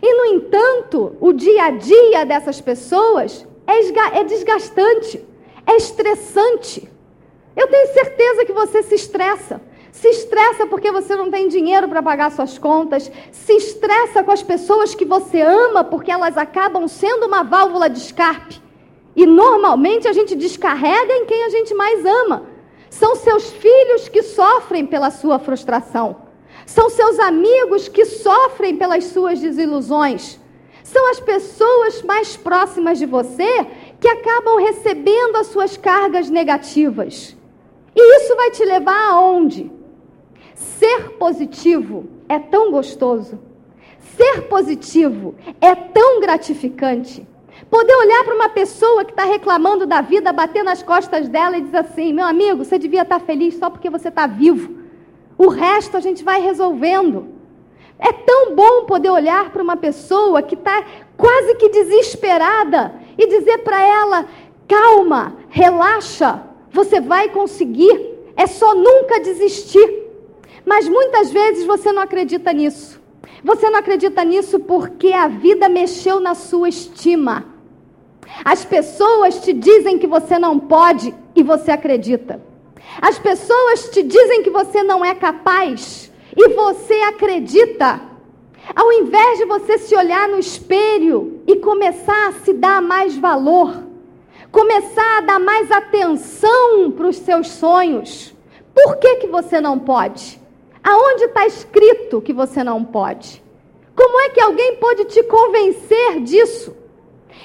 E, 0.02 0.14
no 0.14 0.26
entanto, 0.36 1.16
o 1.18 1.32
dia 1.32 1.64
a 1.64 1.70
dia 1.70 2.26
dessas 2.26 2.60
pessoas 2.60 3.46
é, 3.66 4.20
é 4.20 4.24
desgastante 4.24 5.24
é 5.66 5.76
estressante. 5.76 6.88
Eu 7.56 7.68
tenho 7.68 7.92
certeza 7.92 8.44
que 8.44 8.52
você 8.52 8.82
se 8.82 8.94
estressa. 8.94 9.60
Se 9.92 10.08
estressa 10.08 10.66
porque 10.66 10.90
você 10.90 11.14
não 11.14 11.30
tem 11.30 11.48
dinheiro 11.48 11.88
para 11.88 12.02
pagar 12.02 12.32
suas 12.32 12.58
contas. 12.58 13.10
Se 13.30 13.52
estressa 13.52 14.22
com 14.22 14.32
as 14.32 14.42
pessoas 14.42 14.94
que 14.94 15.04
você 15.04 15.40
ama 15.40 15.84
porque 15.84 16.10
elas 16.10 16.36
acabam 16.36 16.88
sendo 16.88 17.26
uma 17.26 17.42
válvula 17.42 17.88
de 17.88 17.98
escape. 17.98 18.60
E 19.16 19.26
normalmente 19.26 20.08
a 20.08 20.12
gente 20.12 20.34
descarrega 20.34 21.12
em 21.12 21.26
quem 21.26 21.44
a 21.44 21.48
gente 21.48 21.74
mais 21.74 22.04
ama. 22.04 22.46
São 22.90 23.14
seus 23.16 23.50
filhos 23.50 24.08
que 24.08 24.22
sofrem 24.22 24.86
pela 24.86 25.10
sua 25.10 25.38
frustração. 25.38 26.16
São 26.66 26.88
seus 26.88 27.18
amigos 27.18 27.88
que 27.88 28.04
sofrem 28.04 28.76
pelas 28.76 29.04
suas 29.04 29.40
desilusões. 29.40 30.40
São 30.82 31.10
as 31.10 31.20
pessoas 31.20 32.02
mais 32.02 32.36
próximas 32.36 32.98
de 32.98 33.06
você 33.06 33.66
que 34.00 34.08
acabam 34.08 34.58
recebendo 34.58 35.36
as 35.36 35.48
suas 35.48 35.76
cargas 35.76 36.28
negativas. 36.30 37.36
E 37.96 38.16
isso 38.16 38.36
vai 38.36 38.50
te 38.50 38.64
levar 38.64 39.10
aonde? 39.10 39.70
Ser 40.54 41.10
positivo 41.18 42.06
é 42.28 42.38
tão 42.38 42.70
gostoso. 42.70 43.38
Ser 44.16 44.42
positivo 44.42 45.34
é 45.60 45.74
tão 45.74 46.20
gratificante. 46.20 47.26
Poder 47.70 47.94
olhar 47.94 48.24
para 48.24 48.34
uma 48.34 48.48
pessoa 48.48 49.04
que 49.04 49.12
está 49.12 49.24
reclamando 49.24 49.86
da 49.86 50.00
vida, 50.00 50.32
bater 50.32 50.62
nas 50.64 50.82
costas 50.82 51.28
dela 51.28 51.56
e 51.56 51.62
dizer 51.62 51.78
assim: 51.78 52.12
meu 52.12 52.26
amigo, 52.26 52.64
você 52.64 52.78
devia 52.78 53.02
estar 53.02 53.20
tá 53.20 53.24
feliz 53.24 53.56
só 53.56 53.70
porque 53.70 53.90
você 53.90 54.08
está 54.08 54.26
vivo. 54.26 54.76
O 55.38 55.48
resto 55.48 55.96
a 55.96 56.00
gente 56.00 56.24
vai 56.24 56.40
resolvendo. 56.40 57.28
É 57.98 58.12
tão 58.12 58.54
bom 58.54 58.84
poder 58.84 59.10
olhar 59.10 59.50
para 59.50 59.62
uma 59.62 59.76
pessoa 59.76 60.42
que 60.42 60.54
está 60.54 60.84
quase 61.16 61.54
que 61.54 61.68
desesperada 61.68 62.94
e 63.16 63.26
dizer 63.26 63.58
para 63.58 63.80
ela: 63.82 64.26
calma, 64.68 65.36
relaxa, 65.48 66.42
você 66.70 67.00
vai 67.00 67.28
conseguir, 67.28 68.14
é 68.36 68.46
só 68.46 68.74
nunca 68.74 69.20
desistir. 69.20 70.02
Mas 70.66 70.88
muitas 70.88 71.30
vezes 71.30 71.64
você 71.64 71.92
não 71.92 72.02
acredita 72.02 72.52
nisso. 72.52 73.00
Você 73.42 73.70
não 73.70 73.78
acredita 73.78 74.24
nisso 74.24 74.60
porque 74.60 75.12
a 75.12 75.28
vida 75.28 75.68
mexeu 75.68 76.20
na 76.20 76.34
sua 76.34 76.68
estima. 76.68 77.46
As 78.44 78.64
pessoas 78.64 79.40
te 79.40 79.52
dizem 79.52 79.98
que 79.98 80.06
você 80.06 80.38
não 80.38 80.58
pode 80.58 81.14
e 81.36 81.42
você 81.42 81.70
acredita. 81.70 82.40
As 83.00 83.18
pessoas 83.18 83.90
te 83.90 84.02
dizem 84.02 84.42
que 84.42 84.50
você 84.50 84.82
não 84.82 85.04
é 85.04 85.14
capaz 85.14 86.10
e 86.36 86.48
você 86.50 86.94
acredita. 87.02 88.00
Ao 88.74 88.92
invés 88.92 89.38
de 89.38 89.44
você 89.44 89.78
se 89.78 89.94
olhar 89.94 90.28
no 90.28 90.38
espelho 90.38 91.42
e 91.46 91.56
começar 91.56 92.28
a 92.28 92.32
se 92.44 92.52
dar 92.52 92.80
mais 92.80 93.16
valor, 93.16 93.84
começar 94.50 95.18
a 95.18 95.20
dar 95.20 95.38
mais 95.38 95.70
atenção 95.70 96.90
para 96.90 97.08
os 97.08 97.16
seus 97.16 97.48
sonhos, 97.48 98.34
por 98.74 98.96
que, 98.96 99.16
que 99.16 99.26
você 99.26 99.60
não 99.60 99.78
pode? 99.78 100.40
Aonde 100.84 101.24
está 101.24 101.46
escrito 101.46 102.20
que 102.20 102.34
você 102.34 102.62
não 102.62 102.84
pode? 102.84 103.42
Como 103.96 104.20
é 104.20 104.28
que 104.28 104.40
alguém 104.40 104.76
pode 104.76 105.06
te 105.06 105.22
convencer 105.22 106.20
disso? 106.20 106.76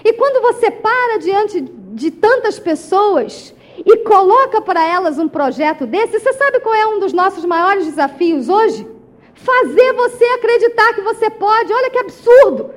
E 0.03 0.11
quando 0.13 0.41
você 0.41 0.69
para 0.69 1.19
diante 1.19 1.61
de 1.61 2.11
tantas 2.11 2.59
pessoas 2.59 3.53
e 3.77 3.97
coloca 3.97 4.61
para 4.61 4.85
elas 4.85 5.17
um 5.17 5.29
projeto 5.29 5.85
desse, 5.85 6.19
você 6.19 6.33
sabe 6.33 6.59
qual 6.59 6.75
é 6.75 6.85
um 6.85 6.99
dos 6.99 7.13
nossos 7.13 7.45
maiores 7.45 7.85
desafios 7.85 8.49
hoje? 8.49 8.85
Fazer 9.33 9.93
você 9.93 10.25
acreditar 10.25 10.93
que 10.93 11.01
você 11.01 11.29
pode. 11.29 11.71
Olha 11.71 11.89
que 11.89 11.99
absurdo! 11.99 12.71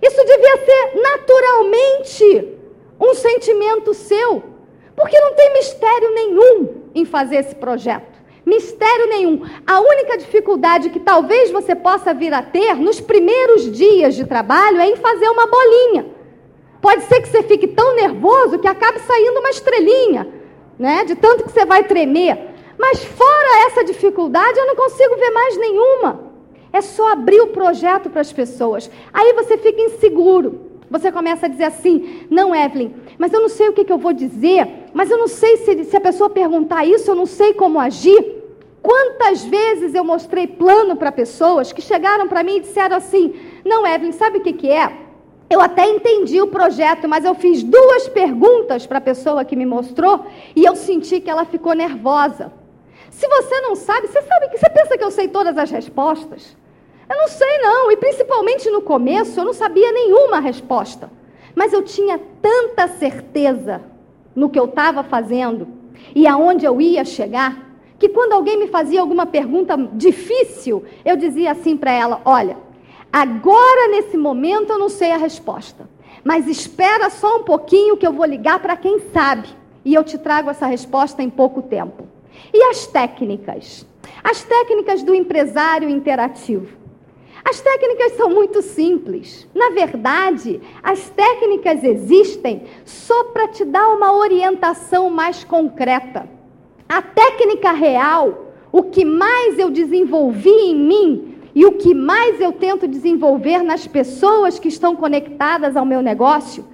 Isso 0.00 0.24
devia 0.24 0.56
ser 0.64 1.00
naturalmente 1.02 2.58
um 2.98 3.14
sentimento 3.14 3.92
seu, 3.92 4.42
porque 4.94 5.18
não 5.20 5.34
tem 5.34 5.52
mistério 5.52 6.14
nenhum 6.14 6.82
em 6.94 7.04
fazer 7.04 7.36
esse 7.36 7.54
projeto. 7.54 8.15
Mistério 8.46 9.08
nenhum. 9.08 9.42
A 9.66 9.80
única 9.80 10.16
dificuldade 10.18 10.90
que 10.90 11.00
talvez 11.00 11.50
você 11.50 11.74
possa 11.74 12.14
vir 12.14 12.32
a 12.32 12.40
ter 12.40 12.76
nos 12.76 13.00
primeiros 13.00 13.72
dias 13.72 14.14
de 14.14 14.24
trabalho 14.24 14.80
é 14.80 14.88
em 14.88 14.94
fazer 14.94 15.28
uma 15.28 15.48
bolinha. 15.48 16.06
Pode 16.80 17.02
ser 17.06 17.20
que 17.20 17.28
você 17.28 17.42
fique 17.42 17.66
tão 17.66 17.96
nervoso 17.96 18.60
que 18.60 18.68
acabe 18.68 19.00
saindo 19.00 19.40
uma 19.40 19.50
estrelinha, 19.50 20.28
né? 20.78 21.02
De 21.04 21.16
tanto 21.16 21.42
que 21.42 21.50
você 21.50 21.66
vai 21.66 21.82
tremer. 21.82 22.38
Mas 22.78 23.02
fora 23.04 23.66
essa 23.66 23.82
dificuldade, 23.82 24.56
eu 24.56 24.66
não 24.66 24.76
consigo 24.76 25.16
ver 25.16 25.30
mais 25.30 25.56
nenhuma. 25.56 26.20
É 26.72 26.80
só 26.80 27.10
abrir 27.10 27.40
o 27.40 27.48
projeto 27.48 28.08
para 28.08 28.20
as 28.20 28.32
pessoas. 28.32 28.88
Aí 29.12 29.32
você 29.32 29.58
fica 29.58 29.82
inseguro. 29.82 30.60
Você 30.88 31.10
começa 31.10 31.46
a 31.46 31.48
dizer 31.48 31.64
assim: 31.64 32.26
não, 32.30 32.54
Evelyn, 32.54 32.92
mas 33.18 33.32
eu 33.32 33.40
não 33.40 33.48
sei 33.48 33.68
o 33.68 33.72
que, 33.72 33.84
que 33.84 33.92
eu 33.92 33.98
vou 33.98 34.12
dizer, 34.12 34.68
mas 34.94 35.10
eu 35.10 35.18
não 35.18 35.26
sei 35.26 35.56
se, 35.56 35.84
se 35.84 35.96
a 35.96 36.00
pessoa 36.00 36.30
perguntar 36.30 36.84
isso, 36.84 37.10
eu 37.10 37.16
não 37.16 37.26
sei 37.26 37.52
como 37.52 37.80
agir. 37.80 38.35
Quantas 38.82 39.44
vezes 39.44 39.94
eu 39.94 40.04
mostrei 40.04 40.46
plano 40.46 40.96
para 40.96 41.10
pessoas 41.10 41.72
que 41.72 41.82
chegaram 41.82 42.28
para 42.28 42.42
mim 42.42 42.56
e 42.56 42.60
disseram 42.60 42.96
assim: 42.96 43.34
não, 43.64 43.86
Evelyn, 43.86 44.12
sabe 44.12 44.38
o 44.38 44.40
que, 44.40 44.52
que 44.52 44.70
é? 44.70 44.92
Eu 45.48 45.60
até 45.60 45.88
entendi 45.88 46.40
o 46.40 46.48
projeto, 46.48 47.08
mas 47.08 47.24
eu 47.24 47.34
fiz 47.34 47.62
duas 47.62 48.08
perguntas 48.08 48.84
para 48.86 48.98
a 48.98 49.00
pessoa 49.00 49.44
que 49.44 49.54
me 49.54 49.64
mostrou 49.64 50.26
e 50.54 50.64
eu 50.64 50.74
senti 50.74 51.20
que 51.20 51.30
ela 51.30 51.44
ficou 51.44 51.72
nervosa. 51.72 52.52
Se 53.10 53.26
você 53.28 53.60
não 53.60 53.76
sabe, 53.76 54.08
você 54.08 54.20
sabe 54.22 54.48
que 54.48 54.58
você 54.58 54.68
pensa 54.68 54.98
que 54.98 55.04
eu 55.04 55.10
sei 55.10 55.28
todas 55.28 55.56
as 55.56 55.70
respostas? 55.70 56.56
Eu 57.08 57.16
não 57.16 57.28
sei 57.28 57.58
não, 57.58 57.90
e 57.92 57.96
principalmente 57.96 58.68
no 58.70 58.82
começo 58.82 59.38
eu 59.38 59.44
não 59.44 59.52
sabia 59.52 59.92
nenhuma 59.92 60.40
resposta. 60.40 61.10
Mas 61.54 61.72
eu 61.72 61.82
tinha 61.82 62.20
tanta 62.42 62.88
certeza 62.88 63.80
no 64.34 64.50
que 64.50 64.58
eu 64.58 64.66
estava 64.66 65.02
fazendo 65.04 65.68
e 66.14 66.26
aonde 66.26 66.66
eu 66.66 66.80
ia 66.80 67.04
chegar, 67.04 67.65
que 67.98 68.08
quando 68.08 68.32
alguém 68.32 68.58
me 68.58 68.68
fazia 68.68 69.00
alguma 69.00 69.26
pergunta 69.26 69.76
difícil, 69.92 70.84
eu 71.04 71.16
dizia 71.16 71.52
assim 71.52 71.76
para 71.76 71.92
ela: 71.92 72.20
"Olha, 72.24 72.56
Agora, 73.12 73.88
nesse 73.88 74.14
momento, 74.14 74.74
eu 74.74 74.78
não 74.78 74.90
sei 74.90 75.10
a 75.10 75.16
resposta. 75.16 75.88
Mas 76.22 76.46
espera 76.46 77.08
só 77.08 77.38
um 77.38 77.44
pouquinho 77.44 77.96
que 77.96 78.06
eu 78.06 78.12
vou 78.12 78.26
ligar 78.26 78.58
para 78.58 78.76
quem 78.76 78.98
sabe. 79.10 79.48
E 79.82 79.94
eu 79.94 80.04
te 80.04 80.18
trago 80.18 80.50
essa 80.50 80.66
resposta 80.66 81.22
em 81.22 81.30
pouco 81.30 81.62
tempo. 81.62 82.06
E 82.52 82.62
as 82.64 82.86
técnicas? 82.86 83.86
As 84.22 84.42
técnicas 84.42 85.02
do 85.02 85.14
empresário 85.14 85.88
interativo. 85.88 86.76
As 87.48 87.60
técnicas 87.60 88.12
são 88.18 88.28
muito 88.28 88.60
simples. 88.60 89.48
Na 89.54 89.70
verdade, 89.70 90.60
as 90.82 91.08
técnicas 91.08 91.82
existem 91.84 92.64
só 92.84 93.24
para 93.24 93.48
te 93.48 93.64
dar 93.64 93.88
uma 93.88 94.12
orientação 94.12 95.08
mais 95.08 95.42
concreta. 95.42 96.28
A 96.88 97.02
técnica 97.02 97.72
real, 97.72 98.52
o 98.70 98.84
que 98.84 99.04
mais 99.04 99.58
eu 99.58 99.70
desenvolvi 99.70 100.50
em 100.50 100.74
mim 100.76 101.38
e 101.54 101.64
o 101.64 101.72
que 101.72 101.94
mais 101.94 102.40
eu 102.40 102.52
tento 102.52 102.86
desenvolver 102.86 103.62
nas 103.62 103.86
pessoas 103.86 104.58
que 104.58 104.68
estão 104.68 104.94
conectadas 104.94 105.76
ao 105.76 105.84
meu 105.84 106.02
negócio, 106.02 106.66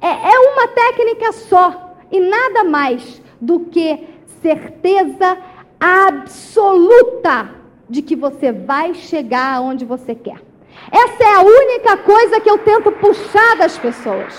é, 0.00 0.08
é 0.08 0.38
uma 0.38 0.68
técnica 0.68 1.32
só 1.32 1.94
e 2.10 2.20
nada 2.20 2.64
mais 2.64 3.22
do 3.40 3.60
que 3.60 4.00
certeza 4.42 5.38
absoluta 5.80 7.50
de 7.88 8.02
que 8.02 8.16
você 8.16 8.52
vai 8.52 8.92
chegar 8.94 9.54
aonde 9.54 9.84
você 9.84 10.14
quer. 10.14 10.42
Essa 10.90 11.22
é 11.22 11.34
a 11.34 11.40
única 11.40 11.96
coisa 11.98 12.40
que 12.40 12.50
eu 12.50 12.58
tento 12.58 12.92
puxar 12.92 13.56
das 13.56 13.78
pessoas. 13.78 14.34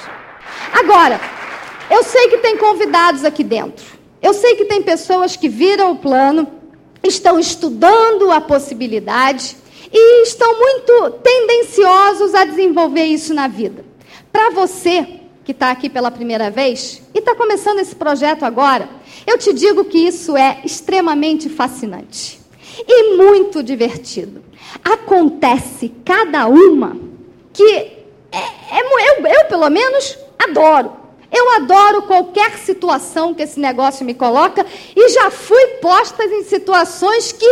Agora, 0.73 1.19
eu 1.89 2.03
sei 2.03 2.27
que 2.27 2.37
tem 2.39 2.57
convidados 2.57 3.23
aqui 3.23 3.43
dentro. 3.43 3.94
Eu 4.25 4.33
sei 4.33 4.55
que 4.55 4.65
tem 4.65 4.81
pessoas 4.81 5.35
que 5.35 5.47
viram 5.47 5.91
o 5.91 5.97
plano, 5.97 6.47
estão 7.03 7.37
estudando 7.37 8.31
a 8.31 8.41
possibilidade 8.41 9.55
e 9.93 10.23
estão 10.23 10.57
muito 10.57 11.11
tendenciosos 11.21 12.33
a 12.33 12.43
desenvolver 12.43 13.05
isso 13.05 13.35
na 13.35 13.47
vida. 13.47 13.85
Para 14.31 14.49
você 14.49 15.19
que 15.43 15.51
está 15.51 15.69
aqui 15.69 15.91
pela 15.91 16.09
primeira 16.09 16.49
vez 16.49 17.03
e 17.13 17.19
está 17.19 17.35
começando 17.35 17.77
esse 17.77 17.95
projeto 17.95 18.41
agora, 18.41 18.89
eu 19.27 19.37
te 19.37 19.53
digo 19.53 19.85
que 19.85 19.99
isso 19.99 20.35
é 20.35 20.59
extremamente 20.65 21.47
fascinante 21.47 22.41
e 22.79 23.15
muito 23.17 23.61
divertido. 23.61 24.43
Acontece 24.83 25.93
cada 26.03 26.47
uma 26.47 26.97
que 27.53 27.63
é, 27.63 28.01
é, 28.31 28.79
eu, 28.81 29.27
eu, 29.27 29.45
pelo 29.45 29.69
menos, 29.69 30.17
adoro. 30.39 31.04
Eu 31.37 31.51
adoro 31.51 32.03
qualquer 32.03 32.57
situação 32.57 33.33
que 33.33 33.43
esse 33.43 33.59
negócio 33.59 34.05
me 34.05 34.13
coloca 34.13 34.65
e 34.95 35.09
já 35.09 35.29
fui 35.29 35.67
posta 35.81 36.23
em 36.23 36.45
situações 36.45 37.33
que, 37.33 37.45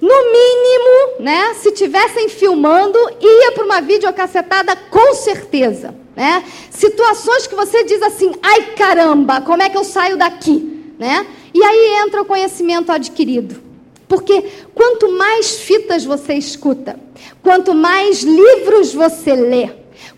no 0.00 0.14
mínimo, 0.32 1.18
né, 1.18 1.54
se 1.54 1.72
tivessem 1.72 2.28
filmando, 2.28 2.96
ia 3.20 3.50
para 3.50 3.64
uma 3.64 3.80
videocassetada 3.80 4.76
com 4.76 5.14
certeza. 5.14 5.92
Né? 6.14 6.44
Situações 6.70 7.48
que 7.48 7.56
você 7.56 7.82
diz 7.82 8.00
assim, 8.02 8.32
ai 8.40 8.74
caramba, 8.76 9.40
como 9.40 9.64
é 9.64 9.68
que 9.68 9.76
eu 9.76 9.82
saio 9.82 10.16
daqui? 10.16 10.92
Né? 10.96 11.26
E 11.52 11.60
aí 11.60 12.04
entra 12.06 12.22
o 12.22 12.24
conhecimento 12.24 12.92
adquirido. 12.92 13.60
Porque 14.06 14.44
quanto 14.72 15.10
mais 15.10 15.58
fitas 15.58 16.04
você 16.04 16.34
escuta, 16.34 17.00
quanto 17.42 17.74
mais 17.74 18.22
livros 18.22 18.94
você 18.94 19.34
lê, 19.34 19.70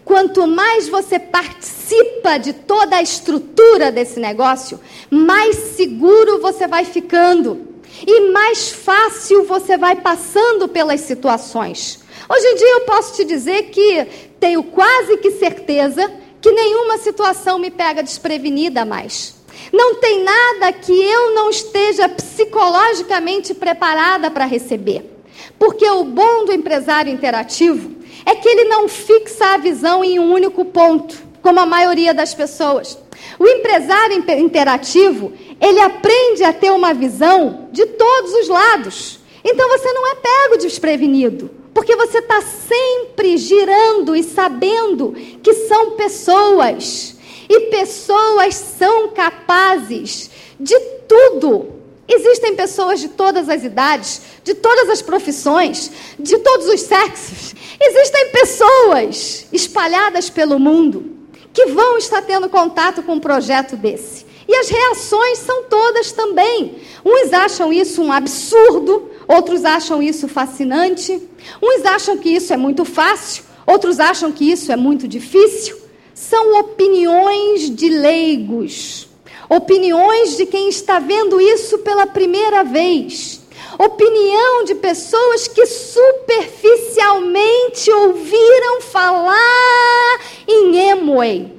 quanto 0.07 0.47
mais 0.47 0.89
você 0.89 1.19
participa 1.19 2.39
de 2.39 2.53
toda 2.53 2.97
a 2.97 3.03
estrutura 3.03 3.91
desse 3.91 4.21
negócio, 4.21 4.79
mais 5.11 5.57
seguro 5.77 6.41
você 6.41 6.69
vai 6.69 6.85
ficando 6.85 7.67
e 8.07 8.31
mais 8.31 8.71
fácil 8.71 9.45
você 9.45 9.77
vai 9.77 9.97
passando 9.97 10.69
pelas 10.69 11.01
situações. 11.01 11.99
Hoje 12.29 12.47
em 12.47 12.55
dia 12.55 12.73
eu 12.75 12.81
posso 12.83 13.17
te 13.17 13.25
dizer 13.25 13.65
que 13.65 14.07
tenho 14.39 14.63
quase 14.63 15.17
que 15.17 15.33
certeza 15.33 16.09
que 16.41 16.53
nenhuma 16.53 16.99
situação 16.99 17.59
me 17.59 17.71
pega 17.71 18.01
desprevenida 18.01 18.85
mais. 18.85 19.35
Não 19.73 19.97
tem 19.97 20.23
nada 20.23 20.73
que 20.73 20.93
eu 20.93 21.35
não 21.35 21.51
esteja 21.51 22.09
psicologicamente 22.09 23.53
preparada 23.55 24.31
para 24.31 24.45
receber. 24.45 25.19
Porque 25.59 25.89
o 25.91 26.05
bom 26.05 26.45
do 26.45 26.53
empresário 26.53 27.13
interativo 27.13 27.96
é 28.27 28.35
que 28.35 28.49
ele 28.49 28.65
não 28.65 28.89
fixa 28.89 29.55
a 29.55 29.57
visão 29.57 30.05
em 30.05 30.19
um 30.19 30.33
único 30.33 30.65
ponto, 30.65 31.17
como 31.41 31.61
a 31.61 31.65
maioria 31.65 32.13
das 32.13 32.35
pessoas. 32.35 32.99
O 33.39 33.47
empresário 33.47 34.25
interativo, 34.39 35.33
ele 35.61 35.81
aprende 35.81 36.43
a 36.43 36.53
ter 36.53 36.73
uma 36.73 36.93
visão 36.93 37.69
de 37.71 37.87
todos 37.87 38.33
os 38.35 38.49
lados. 38.49 39.21
Então 39.45 39.69
você 39.69 39.93
não 39.93 40.09
é 40.09 40.15
pego 40.17 40.59
desprevenido, 40.59 41.51
porque 41.73 41.95
você 41.95 42.19
está 42.19 42.43
sempre 42.43 43.37
girando 43.37 44.17
e 44.17 44.25
sabendo 44.25 45.13
que 45.41 45.55
são 45.55 45.93
pessoas 45.93 47.17
e 47.49 47.61
pessoas 47.71 48.57
são 48.57 49.09
capazes 49.09 50.31
de 50.59 50.79
tudo. 51.07 51.77
Existem 52.09 52.55
pessoas 52.55 53.01
de 53.01 53.09
todas 53.09 53.49
as 53.49 53.65
idades, 53.65 54.23
de 54.45 54.55
todas 54.55 54.89
as 54.89 55.03
profissões, 55.03 55.91
de 56.19 56.39
todos 56.39 56.67
os 56.69 56.81
sexos. 56.81 57.55
Existem 57.81 58.31
pessoas 58.31 59.47
espalhadas 59.53 60.31
pelo 60.31 60.59
mundo 60.59 61.17
que 61.53 61.67
vão 61.67 61.97
estar 61.99 62.23
tendo 62.23 62.49
contato 62.49 63.03
com 63.03 63.15
um 63.15 63.21
projeto 63.21 63.77
desse. 63.77 64.27
E 64.49 64.55
as 64.55 64.69
reações 64.69 65.39
são 65.39 65.65
todas 65.65 66.13
também. 66.13 66.77
Uns 67.05 67.33
acham 67.33 67.73
isso 67.73 68.03
um 68.03 68.13
absurdo, 68.13 69.11
outros 69.27 69.65
acham 69.65 70.03
isso 70.03 70.29
fascinante. 70.29 71.21
Uns 71.63 71.85
acham 71.85 72.19
que 72.19 72.29
isso 72.29 72.53
é 72.53 72.57
muito 72.57 72.85
fácil, 72.85 73.45
outros 73.67 73.99
acham 73.99 74.31
que 74.31 74.51
isso 74.51 74.71
é 74.71 74.77
muito 74.77 75.09
difícil 75.09 75.87
são 76.17 76.59
opiniões 76.59 77.69
de 77.69 77.91
leigos, 77.91 79.07
opiniões 79.51 80.39
de 80.39 80.47
quem 80.47 80.71
está 80.71 80.99
vendo 80.99 81.39
isso 81.39 81.79
pela 81.81 82.07
primeira 82.07 82.65
vez, 82.65 83.43
opinião 83.79 84.65
de 84.65 84.75
pessoas 84.75 85.49
que 85.49 85.65
superficialmente 85.67 87.91
ouviram 87.91 88.83
falar 88.83 90.21
em 90.47 90.91
Emway, 90.91 91.53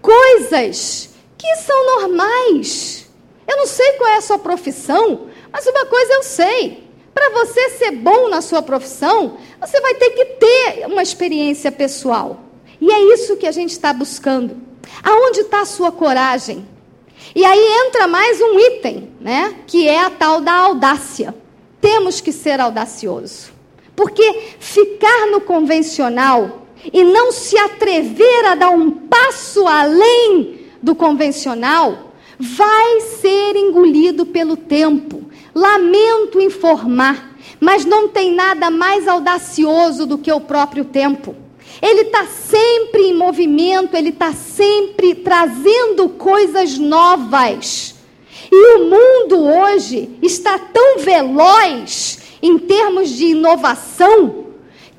coisas 0.00 1.10
que 1.36 1.56
são 1.56 1.98
normais. 1.98 3.06
Eu 3.46 3.56
não 3.56 3.66
sei 3.66 3.92
qual 3.92 4.10
é 4.10 4.16
a 4.16 4.22
sua 4.22 4.38
profissão, 4.38 5.28
mas 5.52 5.66
uma 5.66 5.86
coisa 5.86 6.12
eu 6.14 6.22
sei. 6.22 6.82
Para 7.14 7.28
você 7.30 7.70
ser 7.70 7.92
bom 7.92 8.28
na 8.28 8.40
sua 8.40 8.62
profissão, 8.62 9.36
você 9.60 9.80
vai 9.80 9.94
ter 9.94 10.10
que 10.10 10.24
ter 10.24 10.86
uma 10.86 11.02
experiência 11.02 11.70
pessoal. 11.70 12.40
E 12.80 12.90
é 12.90 13.14
isso 13.14 13.36
que 13.36 13.46
a 13.46 13.52
gente 13.52 13.70
está 13.70 13.92
buscando. 13.92 14.56
Aonde 15.02 15.40
está 15.40 15.60
a 15.60 15.66
sua 15.66 15.92
coragem? 15.92 16.66
E 17.34 17.44
aí 17.44 17.86
entra 17.86 18.06
mais 18.06 18.40
um 18.40 18.58
item, 18.58 19.10
né? 19.20 19.54
Que 19.66 19.88
é 19.88 20.04
a 20.04 20.10
tal 20.10 20.40
da 20.40 20.52
audácia. 20.52 21.34
Temos 21.80 22.20
que 22.20 22.30
ser 22.30 22.60
audacioso. 22.60 23.52
Porque 23.96 24.54
ficar 24.58 25.26
no 25.30 25.40
convencional 25.40 26.66
e 26.92 27.02
não 27.04 27.32
se 27.32 27.56
atrever 27.58 28.46
a 28.46 28.54
dar 28.54 28.70
um 28.70 28.90
passo 28.90 29.66
além 29.66 30.66
do 30.82 30.94
convencional 30.94 32.12
vai 32.38 33.00
ser 33.00 33.56
engolido 33.56 34.26
pelo 34.26 34.56
tempo. 34.56 35.24
Lamento 35.54 36.40
informar, 36.40 37.36
mas 37.60 37.84
não 37.84 38.08
tem 38.08 38.34
nada 38.34 38.70
mais 38.70 39.06
audacioso 39.06 40.06
do 40.06 40.18
que 40.18 40.32
o 40.32 40.40
próprio 40.40 40.84
tempo. 40.84 41.36
Ele 41.82 42.02
está 42.02 42.24
sempre 42.26 43.08
em 43.08 43.14
movimento, 43.14 43.96
ele 43.96 44.10
está 44.10 44.32
sempre 44.32 45.16
trazendo 45.16 46.08
coisas 46.10 46.78
novas. 46.78 47.96
E 48.52 48.74
o 48.76 48.84
mundo 48.84 49.44
hoje 49.44 50.16
está 50.22 50.58
tão 50.58 50.98
veloz 50.98 52.20
em 52.40 52.56
termos 52.56 53.10
de 53.10 53.26
inovação 53.26 54.46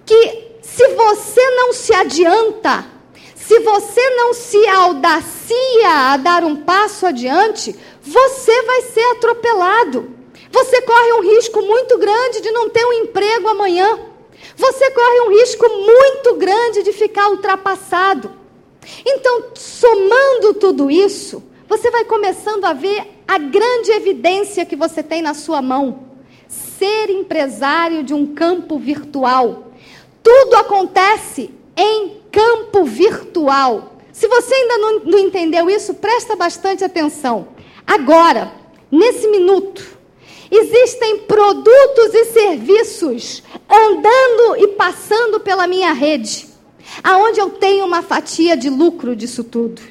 que 0.06 0.43
se 0.62 0.88
você 0.89 1.50
não 1.52 1.72
se 1.72 1.93
adianta, 1.93 2.86
se 3.34 3.60
você 3.60 4.10
não 4.12 4.34
se 4.34 4.67
audacia 4.67 5.89
a 6.12 6.17
dar 6.17 6.43
um 6.43 6.58
passo 6.58 7.06
adiante, 7.06 7.76
você 8.02 8.62
vai 8.63 8.82
ser 8.82 9.04
atropelado. 9.12 10.12
Você 10.52 10.82
corre 10.82 11.13
um 11.13 11.22
risco 11.22 11.62
muito 11.62 11.98
grande 11.98 12.41
de 12.41 12.52
não 12.52 12.69
ter 12.69 12.86
um 12.86 12.93
emprego 12.93 13.48
amanhã. 13.48 14.00
Você 14.56 14.92
corre 14.92 15.22
um 15.22 15.30
risco 15.30 15.68
muito 15.68 16.36
grande 16.36 16.84
de 16.84 16.94
ficar 16.94 17.30
ultrapassado. 17.30 18.32
Então, 19.06 19.52
somando 19.56 20.54
tudo 20.56 20.92
isso, 20.92 21.44
você 21.68 21.89
vai 21.89 22.06
começando 22.06 22.66
a 22.66 22.74
ver 22.74 23.04
a 23.28 23.38
grande 23.38 23.92
evidência 23.92 24.66
que 24.66 24.76
você 24.76 25.02
tem 25.02 25.22
na 25.22 25.34
sua 25.34 25.62
mão. 25.62 26.08
Ser 26.48 27.10
empresário 27.10 28.04
de 28.04 28.13
um 28.13 28.34
campo 28.34 28.78
virtual. 28.78 29.72
Tudo 30.22 30.56
acontece 30.56 31.50
em 31.76 32.22
campo 32.32 32.84
virtual. 32.84 33.94
Se 34.12 34.28
você 34.28 34.54
ainda 34.54 34.78
não, 34.78 35.00
não 35.00 35.20
entendeu 35.20 35.70
isso, 35.70 35.96
presta 35.96 36.36
bastante 36.36 36.84
atenção. 36.84 37.48
Agora, 37.86 38.54
nesse 38.92 39.28
minuto, 39.28 39.98
Existem 40.56 41.18
produtos 41.20 42.13
e 42.13 42.26
serviços 42.26 43.42
andando 43.68 44.58
e 44.58 44.68
passando 44.68 45.39
pela 45.39 45.66
minha 45.66 45.92
rede, 45.94 46.48
aonde 47.04 47.39
eu 47.39 47.50
tenho 47.50 47.84
uma 47.84 48.04
fatia 48.04 48.56
de 48.56 48.70
lucro 48.70 49.16
disso 49.16 49.44
tudo. 49.44 49.82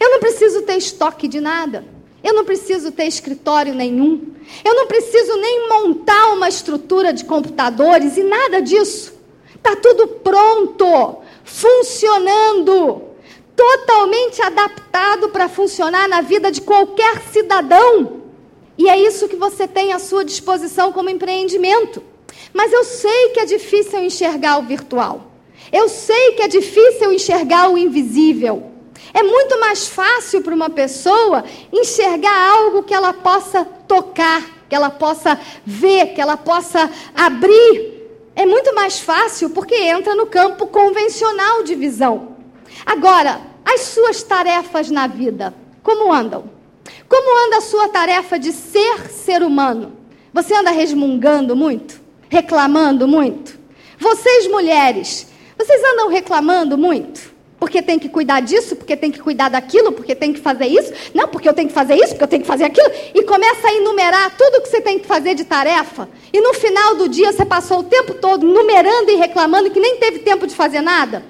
Eu 0.00 0.12
não 0.12 0.18
preciso 0.18 0.62
ter 0.62 0.78
estoque 0.78 1.28
de 1.28 1.38
nada. 1.38 1.84
Eu 2.24 2.32
não 2.32 2.46
preciso 2.46 2.90
ter 2.92 3.04
escritório 3.04 3.74
nenhum. 3.74 4.32
Eu 4.64 4.74
não 4.74 4.86
preciso 4.86 5.36
nem 5.36 5.68
montar 5.68 6.32
uma 6.32 6.48
estrutura 6.48 7.12
de 7.12 7.22
computadores 7.26 8.16
e 8.16 8.22
nada 8.22 8.62
disso. 8.62 9.12
Está 9.54 9.76
tudo 9.76 10.08
pronto, 10.08 11.18
funcionando, 11.44 13.02
totalmente 13.54 14.40
adaptado 14.40 15.28
para 15.28 15.46
funcionar 15.46 16.08
na 16.08 16.22
vida 16.22 16.50
de 16.50 16.62
qualquer 16.62 17.20
cidadão. 17.30 18.15
E 18.78 18.88
é 18.88 18.98
isso 18.98 19.28
que 19.28 19.36
você 19.36 19.66
tem 19.66 19.92
à 19.92 19.98
sua 19.98 20.24
disposição 20.24 20.92
como 20.92 21.10
empreendimento. 21.10 22.02
Mas 22.52 22.72
eu 22.72 22.84
sei 22.84 23.30
que 23.30 23.40
é 23.40 23.44
difícil 23.44 24.02
enxergar 24.02 24.58
o 24.58 24.62
virtual. 24.62 25.32
Eu 25.72 25.88
sei 25.88 26.32
que 26.32 26.42
é 26.42 26.48
difícil 26.48 27.12
enxergar 27.12 27.70
o 27.70 27.78
invisível. 27.78 28.70
É 29.12 29.22
muito 29.22 29.58
mais 29.58 29.88
fácil 29.88 30.42
para 30.42 30.54
uma 30.54 30.70
pessoa 30.70 31.44
enxergar 31.72 32.50
algo 32.50 32.82
que 32.82 32.94
ela 32.94 33.12
possa 33.12 33.64
tocar, 33.64 34.66
que 34.68 34.74
ela 34.74 34.90
possa 34.90 35.38
ver, 35.64 36.14
que 36.14 36.20
ela 36.20 36.36
possa 36.36 36.90
abrir. 37.14 37.94
É 38.34 38.44
muito 38.44 38.74
mais 38.74 38.98
fácil 38.98 39.50
porque 39.50 39.74
entra 39.74 40.14
no 40.14 40.26
campo 40.26 40.66
convencional 40.66 41.62
de 41.62 41.74
visão. 41.74 42.36
Agora, 42.84 43.40
as 43.64 43.80
suas 43.82 44.22
tarefas 44.22 44.90
na 44.90 45.06
vida, 45.06 45.54
como 45.82 46.12
andam? 46.12 46.55
Como 47.08 47.46
anda 47.46 47.58
a 47.58 47.60
sua 47.60 47.88
tarefa 47.88 48.38
de 48.38 48.52
ser 48.52 49.08
ser 49.10 49.42
humano? 49.42 49.96
Você 50.32 50.54
anda 50.54 50.70
resmungando 50.70 51.56
muito? 51.56 52.00
Reclamando 52.28 53.06
muito? 53.08 53.58
Vocês, 53.98 54.46
mulheres, 54.48 55.26
vocês 55.56 55.82
andam 55.82 56.08
reclamando 56.08 56.76
muito? 56.76 57.34
Porque 57.58 57.80
tem 57.80 57.98
que 57.98 58.08
cuidar 58.08 58.40
disso, 58.40 58.76
porque 58.76 58.94
tem 58.94 59.10
que 59.10 59.18
cuidar 59.18 59.48
daquilo, 59.48 59.90
porque 59.92 60.14
tem 60.14 60.32
que 60.32 60.40
fazer 60.40 60.66
isso. 60.66 60.92
Não, 61.14 61.26
porque 61.26 61.48
eu 61.48 61.54
tenho 61.54 61.68
que 61.68 61.74
fazer 61.74 61.94
isso, 61.94 62.08
porque 62.08 62.24
eu 62.24 62.28
tenho 62.28 62.42
que 62.42 62.48
fazer 62.48 62.64
aquilo. 62.64 62.90
E 63.14 63.22
começa 63.22 63.68
a 63.68 63.74
enumerar 63.74 64.36
tudo 64.36 64.60
que 64.60 64.68
você 64.68 64.80
tem 64.80 64.98
que 64.98 65.06
fazer 65.06 65.34
de 65.34 65.44
tarefa. 65.44 66.08
E 66.32 66.40
no 66.40 66.52
final 66.52 66.96
do 66.96 67.08
dia 67.08 67.32
você 67.32 67.46
passou 67.46 67.78
o 67.78 67.84
tempo 67.84 68.14
todo 68.14 68.46
numerando 68.46 69.10
e 69.10 69.16
reclamando 69.16 69.70
que 69.70 69.80
nem 69.80 69.96
teve 69.96 70.18
tempo 70.18 70.46
de 70.46 70.54
fazer 70.54 70.82
nada. 70.82 71.24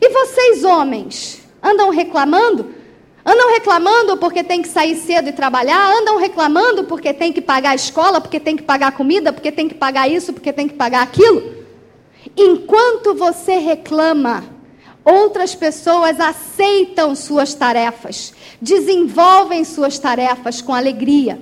E 0.00 0.08
vocês, 0.08 0.62
homens, 0.62 1.42
andam 1.60 1.90
reclamando? 1.90 2.81
Andam 3.24 3.52
reclamando 3.52 4.16
porque 4.16 4.42
tem 4.42 4.60
que 4.62 4.68
sair 4.68 4.96
cedo 4.96 5.28
e 5.28 5.32
trabalhar, 5.32 5.92
andam 5.96 6.18
reclamando 6.18 6.84
porque 6.84 7.14
tem 7.14 7.32
que 7.32 7.40
pagar 7.40 7.70
a 7.70 7.74
escola, 7.74 8.20
porque 8.20 8.40
tem 8.40 8.56
que 8.56 8.64
pagar 8.64 8.88
a 8.88 8.92
comida, 8.92 9.32
porque 9.32 9.52
tem 9.52 9.68
que 9.68 9.74
pagar 9.74 10.08
isso, 10.08 10.32
porque 10.32 10.52
tem 10.52 10.66
que 10.66 10.74
pagar 10.74 11.02
aquilo. 11.02 11.62
Enquanto 12.36 13.14
você 13.14 13.58
reclama, 13.58 14.44
outras 15.04 15.54
pessoas 15.54 16.18
aceitam 16.18 17.14
suas 17.14 17.54
tarefas, 17.54 18.32
desenvolvem 18.60 19.64
suas 19.64 19.98
tarefas 20.00 20.60
com 20.60 20.74
alegria. 20.74 21.38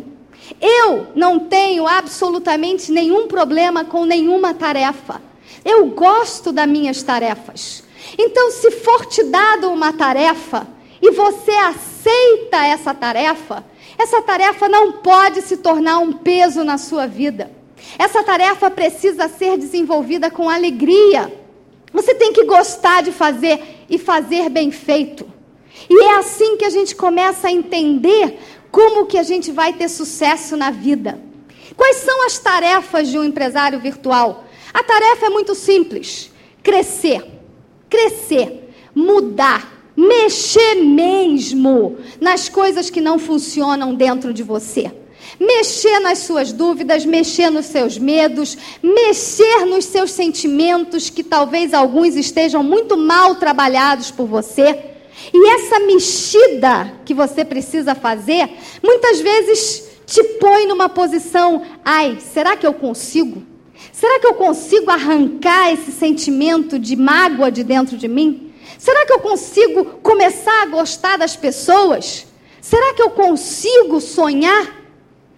Eu 0.60 1.08
não 1.14 1.38
tenho 1.38 1.86
absolutamente 1.86 2.92
nenhum 2.92 3.26
problema 3.26 3.84
com 3.84 4.04
nenhuma 4.04 4.52
tarefa. 4.52 5.22
Eu 5.64 5.86
gosto 5.86 6.52
das 6.52 6.68
minhas 6.68 7.02
tarefas. 7.02 7.84
Então, 8.18 8.50
se 8.50 8.70
for 8.70 9.06
te 9.06 9.22
dado 9.24 9.70
uma 9.70 9.92
tarefa, 9.92 10.66
e 11.02 11.10
você 11.10 11.50
aceita 11.50 12.64
essa 12.66 12.94
tarefa, 12.94 13.64
essa 13.98 14.20
tarefa 14.22 14.68
não 14.68 14.92
pode 14.92 15.42
se 15.42 15.56
tornar 15.58 15.98
um 15.98 16.12
peso 16.12 16.64
na 16.64 16.78
sua 16.78 17.06
vida. 17.06 17.50
Essa 17.98 18.22
tarefa 18.22 18.70
precisa 18.70 19.28
ser 19.28 19.56
desenvolvida 19.56 20.30
com 20.30 20.48
alegria. 20.48 21.32
Você 21.92 22.14
tem 22.14 22.32
que 22.32 22.44
gostar 22.44 23.02
de 23.02 23.12
fazer 23.12 23.84
e 23.88 23.98
fazer 23.98 24.48
bem 24.48 24.70
feito. 24.70 25.26
E 25.88 26.02
é 26.02 26.18
assim 26.18 26.56
que 26.56 26.64
a 26.64 26.70
gente 26.70 26.94
começa 26.94 27.48
a 27.48 27.52
entender 27.52 28.38
como 28.70 29.06
que 29.06 29.18
a 29.18 29.22
gente 29.22 29.50
vai 29.50 29.72
ter 29.72 29.88
sucesso 29.88 30.56
na 30.56 30.70
vida. 30.70 31.20
Quais 31.76 31.96
são 31.96 32.26
as 32.26 32.38
tarefas 32.38 33.08
de 33.08 33.18
um 33.18 33.24
empresário 33.24 33.80
virtual? 33.80 34.44
A 34.72 34.82
tarefa 34.82 35.26
é 35.26 35.30
muito 35.30 35.54
simples: 35.54 36.30
crescer, 36.62 37.24
crescer, 37.88 38.68
mudar, 38.94 39.79
Mexer 40.00 40.76
mesmo 40.76 41.98
nas 42.18 42.48
coisas 42.48 42.88
que 42.88 43.02
não 43.02 43.18
funcionam 43.18 43.94
dentro 43.94 44.32
de 44.32 44.42
você. 44.42 44.90
Mexer 45.38 46.00
nas 46.00 46.20
suas 46.20 46.52
dúvidas, 46.52 47.04
mexer 47.04 47.50
nos 47.50 47.66
seus 47.66 47.98
medos, 47.98 48.56
mexer 48.82 49.66
nos 49.66 49.84
seus 49.84 50.10
sentimentos, 50.10 51.10
que 51.10 51.22
talvez 51.22 51.74
alguns 51.74 52.16
estejam 52.16 52.62
muito 52.62 52.96
mal 52.96 53.34
trabalhados 53.34 54.10
por 54.10 54.26
você. 54.26 54.78
E 55.34 55.48
essa 55.50 55.78
mexida 55.80 56.94
que 57.04 57.12
você 57.12 57.44
precisa 57.44 57.94
fazer, 57.94 58.48
muitas 58.82 59.20
vezes 59.20 59.86
te 60.06 60.24
põe 60.40 60.66
numa 60.66 60.88
posição: 60.88 61.60
ai, 61.84 62.16
será 62.32 62.56
que 62.56 62.66
eu 62.66 62.72
consigo? 62.72 63.42
Será 63.92 64.18
que 64.18 64.26
eu 64.26 64.34
consigo 64.34 64.90
arrancar 64.90 65.70
esse 65.74 65.92
sentimento 65.92 66.78
de 66.78 66.96
mágoa 66.96 67.50
de 67.50 67.62
dentro 67.62 67.98
de 67.98 68.08
mim? 68.08 68.49
Será 68.78 69.06
que 69.06 69.12
eu 69.12 69.20
consigo 69.20 69.84
começar 70.02 70.62
a 70.62 70.66
gostar 70.66 71.16
das 71.16 71.36
pessoas? 71.36 72.26
Será 72.60 72.94
que 72.94 73.02
eu 73.02 73.10
consigo 73.10 74.00
sonhar? 74.00 74.80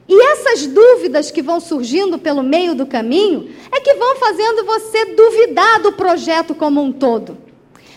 E 0.09 0.21
essas 0.33 0.67
dúvidas 0.67 1.31
que 1.31 1.43
vão 1.43 1.61
surgindo 1.61 2.19
pelo 2.19 2.43
meio 2.43 2.75
do 2.75 2.85
caminho 2.85 3.51
é 3.71 3.81
que 3.81 3.95
vão 3.95 4.17
fazendo 4.17 4.65
você 4.65 5.15
duvidar 5.15 5.81
do 5.81 5.93
projeto 5.93 6.55
como 6.55 6.83
um 6.83 6.93
todo. 6.93 7.39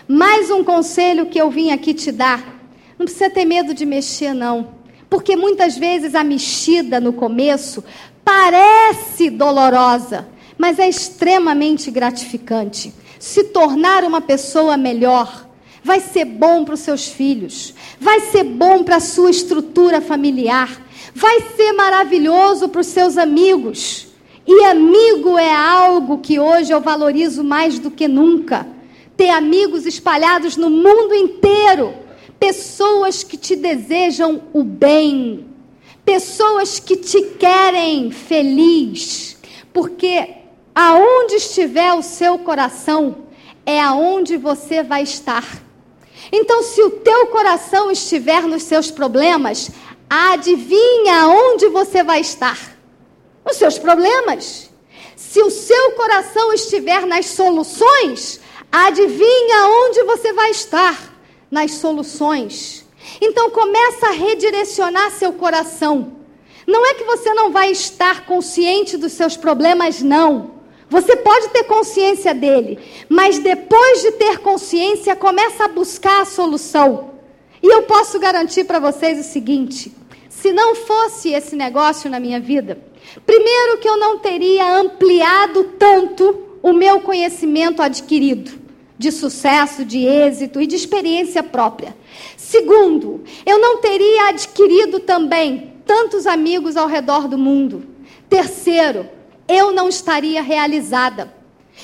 Mais 0.07 0.51
um 0.51 0.63
conselho 0.63 1.25
que 1.25 1.39
eu 1.39 1.49
vim 1.49 1.71
aqui 1.71 1.93
te 1.93 2.11
dar: 2.11 2.61
não 2.97 3.05
precisa 3.05 3.29
ter 3.29 3.45
medo 3.45 3.73
de 3.73 3.85
mexer, 3.85 4.33
não. 4.33 4.75
Porque 5.09 5.35
muitas 5.35 5.77
vezes 5.77 6.15
a 6.15 6.23
mexida 6.23 6.99
no 6.99 7.13
começo 7.13 7.83
parece 8.23 9.29
dolorosa, 9.29 10.27
mas 10.57 10.79
é 10.79 10.87
extremamente 10.87 11.91
gratificante 11.91 12.93
se 13.19 13.45
tornar 13.45 14.03
uma 14.03 14.21
pessoa 14.21 14.77
melhor. 14.77 15.47
Vai 15.83 15.99
ser 15.99 16.25
bom 16.25 16.65
para 16.65 16.73
os 16.73 16.79
seus 16.79 17.07
filhos, 17.07 17.73
vai 17.99 18.19
ser 18.19 18.43
bom 18.43 18.83
para 18.83 18.95
a 18.95 18.99
sua 18.99 19.29
estrutura 19.29 20.01
familiar, 20.01 20.81
vai 21.13 21.41
ser 21.55 21.73
maravilhoso 21.73 22.69
para 22.69 22.81
os 22.81 22.87
seus 22.87 23.17
amigos. 23.17 24.07
E 24.47 24.63
amigo 24.65 25.37
é 25.37 25.53
algo 25.53 26.19
que 26.19 26.39
hoje 26.39 26.71
eu 26.71 26.81
valorizo 26.81 27.43
mais 27.43 27.79
do 27.79 27.89
que 27.89 28.07
nunca. 28.07 28.67
Ter 29.17 29.29
amigos 29.29 29.85
espalhados 29.85 30.57
no 30.57 30.69
mundo 30.69 31.13
inteiro, 31.13 31.93
pessoas 32.39 33.23
que 33.23 33.37
te 33.37 33.55
desejam 33.55 34.41
o 34.53 34.63
bem, 34.63 35.45
pessoas 36.03 36.79
que 36.79 36.95
te 36.95 37.21
querem 37.39 38.11
feliz, 38.11 39.37
porque 39.73 40.44
Aonde 40.75 41.35
estiver 41.35 41.93
o 41.93 42.01
seu 42.01 42.37
coração, 42.37 43.29
é 43.65 43.79
aonde 43.81 44.35
você 44.35 44.83
vai 44.83 45.03
estar. 45.03 45.63
Então, 46.31 46.61
se 46.63 46.81
o 46.83 46.89
teu 46.89 47.27
coração 47.27 47.89
estiver 47.89 48.43
nos 48.43 48.63
seus 48.63 48.91
problemas, 48.91 49.71
adivinha 50.09 51.21
aonde 51.21 51.69
você 51.69 52.03
vai 52.03 52.19
estar? 52.19 52.75
Nos 53.45 53.55
seus 53.55 53.77
problemas. 53.77 54.69
Se 55.15 55.41
o 55.41 55.49
seu 55.49 55.91
coração 55.91 56.51
estiver 56.51 57.05
nas 57.05 57.27
soluções, 57.27 58.41
adivinha 58.71 59.59
aonde 59.61 60.03
você 60.03 60.33
vai 60.33 60.51
estar? 60.51 61.13
Nas 61.49 61.71
soluções. 61.71 62.85
Então 63.21 63.49
começa 63.49 64.07
a 64.07 64.11
redirecionar 64.11 65.11
seu 65.11 65.31
coração. 65.31 66.17
Não 66.67 66.85
é 66.85 66.95
que 66.95 67.03
você 67.03 67.33
não 67.33 67.51
vai 67.51 67.71
estar 67.71 68.25
consciente 68.25 68.97
dos 68.97 69.13
seus 69.13 69.37
problemas, 69.37 70.01
não. 70.01 70.54
Você 70.89 71.15
pode 71.15 71.49
ter 71.49 71.63
consciência 71.63 72.33
dele, 72.33 72.77
mas 73.09 73.39
depois 73.39 74.01
de 74.01 74.11
ter 74.13 74.39
consciência, 74.39 75.15
começa 75.15 75.65
a 75.65 75.67
buscar 75.67 76.21
a 76.21 76.25
solução. 76.25 77.11
E 77.61 77.67
eu 77.67 77.83
posso 77.83 78.19
garantir 78.19 78.65
para 78.65 78.79
vocês 78.79 79.19
o 79.19 79.29
seguinte: 79.29 79.91
se 80.29 80.51
não 80.51 80.75
fosse 80.75 81.29
esse 81.31 81.55
negócio 81.55 82.09
na 82.09 82.19
minha 82.19 82.39
vida, 82.39 82.77
primeiro 83.25 83.79
que 83.79 83.89
eu 83.89 83.97
não 83.97 84.19
teria 84.19 84.77
ampliado 84.77 85.63
tanto 85.79 86.43
o 86.61 86.71
meu 86.71 87.01
conhecimento 87.01 87.81
adquirido 87.81 88.65
de 88.97 89.11
sucesso, 89.11 89.83
de 89.83 90.05
êxito 90.05 90.61
e 90.61 90.67
de 90.67 90.75
experiência 90.75 91.43
própria. 91.43 91.95
Segundo, 92.37 93.23
eu 93.45 93.59
não 93.59 93.77
teria 93.77 94.29
adquirido 94.29 94.99
também 94.99 95.73
tantos 95.85 96.25
amigos 96.25 96.77
ao 96.77 96.87
redor 96.87 97.27
do 97.27 97.37
mundo. 97.37 97.83
Terceiro, 98.29 99.09
eu 99.47 99.71
não 99.71 99.89
estaria 99.89 100.41
realizada. 100.41 101.33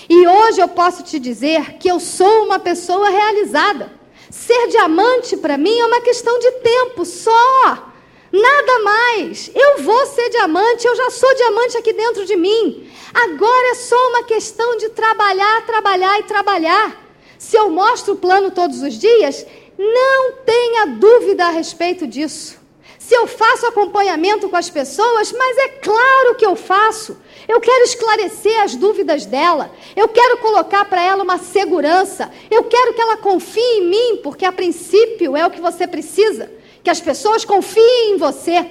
E 0.09 0.27
hoje 0.27 0.61
eu 0.61 0.67
posso 0.67 1.03
te 1.03 1.19
dizer 1.19 1.73
que 1.73 1.89
eu 1.89 1.99
sou 1.99 2.45
uma 2.45 2.59
pessoa 2.59 3.09
realizada. 3.09 3.91
Ser 4.29 4.67
diamante 4.67 5.35
para 5.35 5.57
mim 5.57 5.77
é 5.77 5.85
uma 5.85 6.01
questão 6.01 6.39
de 6.39 6.51
tempo 6.51 7.05
só. 7.05 7.91
Nada 8.31 8.79
mais. 8.79 9.51
Eu 9.53 9.83
vou 9.83 10.05
ser 10.05 10.29
diamante, 10.29 10.87
eu 10.87 10.95
já 10.95 11.09
sou 11.09 11.35
diamante 11.35 11.77
aqui 11.77 11.91
dentro 11.91 12.25
de 12.25 12.37
mim. 12.37 12.89
Agora 13.13 13.71
é 13.71 13.75
só 13.75 14.09
uma 14.09 14.23
questão 14.23 14.77
de 14.77 14.89
trabalhar, 14.89 15.65
trabalhar 15.65 16.19
e 16.19 16.23
trabalhar. 16.23 16.97
Se 17.37 17.57
eu 17.57 17.69
mostro 17.69 18.13
o 18.13 18.17
plano 18.17 18.51
todos 18.51 18.81
os 18.81 18.93
dias, 18.93 19.45
não 19.77 20.33
tenha 20.45 20.85
dúvida 20.85 21.47
a 21.47 21.49
respeito 21.49 22.07
disso. 22.07 22.60
Se 22.99 23.13
eu 23.13 23.27
faço 23.27 23.65
acompanhamento 23.65 24.47
com 24.49 24.55
as 24.55 24.69
pessoas, 24.69 25.31
mas 25.31 25.57
é 25.57 25.67
claro 25.69 26.35
que 26.35 26.45
eu 26.45 26.55
faço. 26.55 27.17
Eu 27.47 27.59
quero 27.59 27.83
esclarecer 27.83 28.61
as 28.61 28.75
dúvidas 28.75 29.25
dela. 29.25 29.71
Eu 29.95 30.07
quero 30.07 30.37
colocar 30.37 30.85
para 30.85 31.03
ela 31.03 31.23
uma 31.23 31.37
segurança. 31.37 32.31
Eu 32.49 32.63
quero 32.63 32.93
que 32.93 33.01
ela 33.01 33.17
confie 33.17 33.59
em 33.59 33.89
mim, 33.89 34.17
porque 34.23 34.45
a 34.45 34.51
princípio 34.51 35.35
é 35.35 35.45
o 35.45 35.51
que 35.51 35.59
você 35.59 35.87
precisa. 35.87 36.51
Que 36.83 36.89
as 36.89 37.01
pessoas 37.01 37.43
confiem 37.43 38.13
em 38.13 38.17
você, 38.17 38.65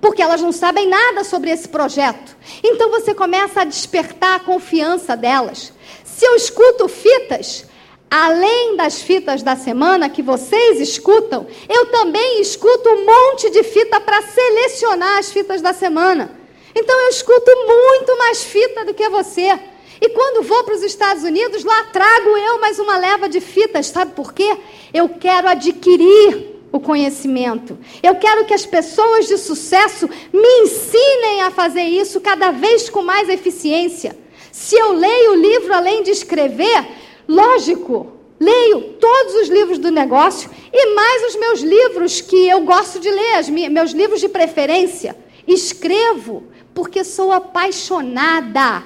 porque 0.00 0.22
elas 0.22 0.40
não 0.40 0.52
sabem 0.52 0.88
nada 0.88 1.22
sobre 1.22 1.50
esse 1.50 1.68
projeto. 1.68 2.36
Então 2.62 2.90
você 2.90 3.14
começa 3.14 3.60
a 3.60 3.64
despertar 3.64 4.36
a 4.36 4.40
confiança 4.40 5.16
delas. 5.16 5.72
Se 6.04 6.24
eu 6.24 6.36
escuto 6.36 6.88
fitas, 6.88 7.66
além 8.14 8.76
das 8.76 9.02
fitas 9.02 9.42
da 9.42 9.56
semana 9.56 10.08
que 10.08 10.22
vocês 10.22 10.78
escutam, 10.78 11.48
eu 11.68 11.86
também 11.86 12.40
escuto 12.40 12.88
um 12.88 13.04
monte 13.04 13.50
de 13.50 13.64
fita 13.64 14.00
para 14.00 14.22
selecionar 14.22 15.18
as 15.18 15.32
fitas 15.32 15.60
da 15.60 15.72
semana. 15.72 16.30
Então 16.76 16.96
eu 17.00 17.08
escuto 17.08 17.50
muito 17.66 18.16
mais 18.16 18.44
fita 18.44 18.84
do 18.84 18.94
que 18.94 19.08
você. 19.08 19.58
E 20.00 20.08
quando 20.10 20.44
vou 20.44 20.62
para 20.62 20.76
os 20.76 20.84
Estados 20.84 21.24
Unidos, 21.24 21.64
lá 21.64 21.86
trago 21.92 22.36
eu 22.36 22.60
mais 22.60 22.78
uma 22.78 22.96
leva 22.98 23.28
de 23.28 23.40
fitas. 23.40 23.88
Sabe 23.88 24.12
por 24.12 24.32
quê? 24.32 24.58
Eu 24.92 25.08
quero 25.08 25.48
adquirir 25.48 26.60
o 26.70 26.78
conhecimento. 26.78 27.76
Eu 28.00 28.14
quero 28.14 28.44
que 28.44 28.54
as 28.54 28.64
pessoas 28.64 29.26
de 29.26 29.36
sucesso 29.36 30.08
me 30.32 30.60
ensinem 30.62 31.42
a 31.42 31.50
fazer 31.50 31.82
isso 31.82 32.20
cada 32.20 32.52
vez 32.52 32.88
com 32.88 33.02
mais 33.02 33.28
eficiência. 33.28 34.16
Se 34.52 34.76
eu 34.76 34.92
leio 34.92 35.32
o 35.32 35.36
livro 35.36 35.74
além 35.74 36.04
de 36.04 36.12
escrever, 36.12 37.02
Lógico, 37.28 38.12
leio 38.38 38.94
todos 39.00 39.34
os 39.34 39.48
livros 39.48 39.78
do 39.78 39.90
negócio 39.90 40.50
e 40.72 40.94
mais 40.94 41.24
os 41.24 41.36
meus 41.36 41.60
livros 41.60 42.20
que 42.20 42.48
eu 42.48 42.60
gosto 42.62 43.00
de 43.00 43.10
ler, 43.10 43.70
meus 43.70 43.92
livros 43.92 44.20
de 44.20 44.28
preferência. 44.28 45.16
Escrevo 45.46 46.44
porque 46.74 47.04
sou 47.04 47.32
apaixonada 47.32 48.82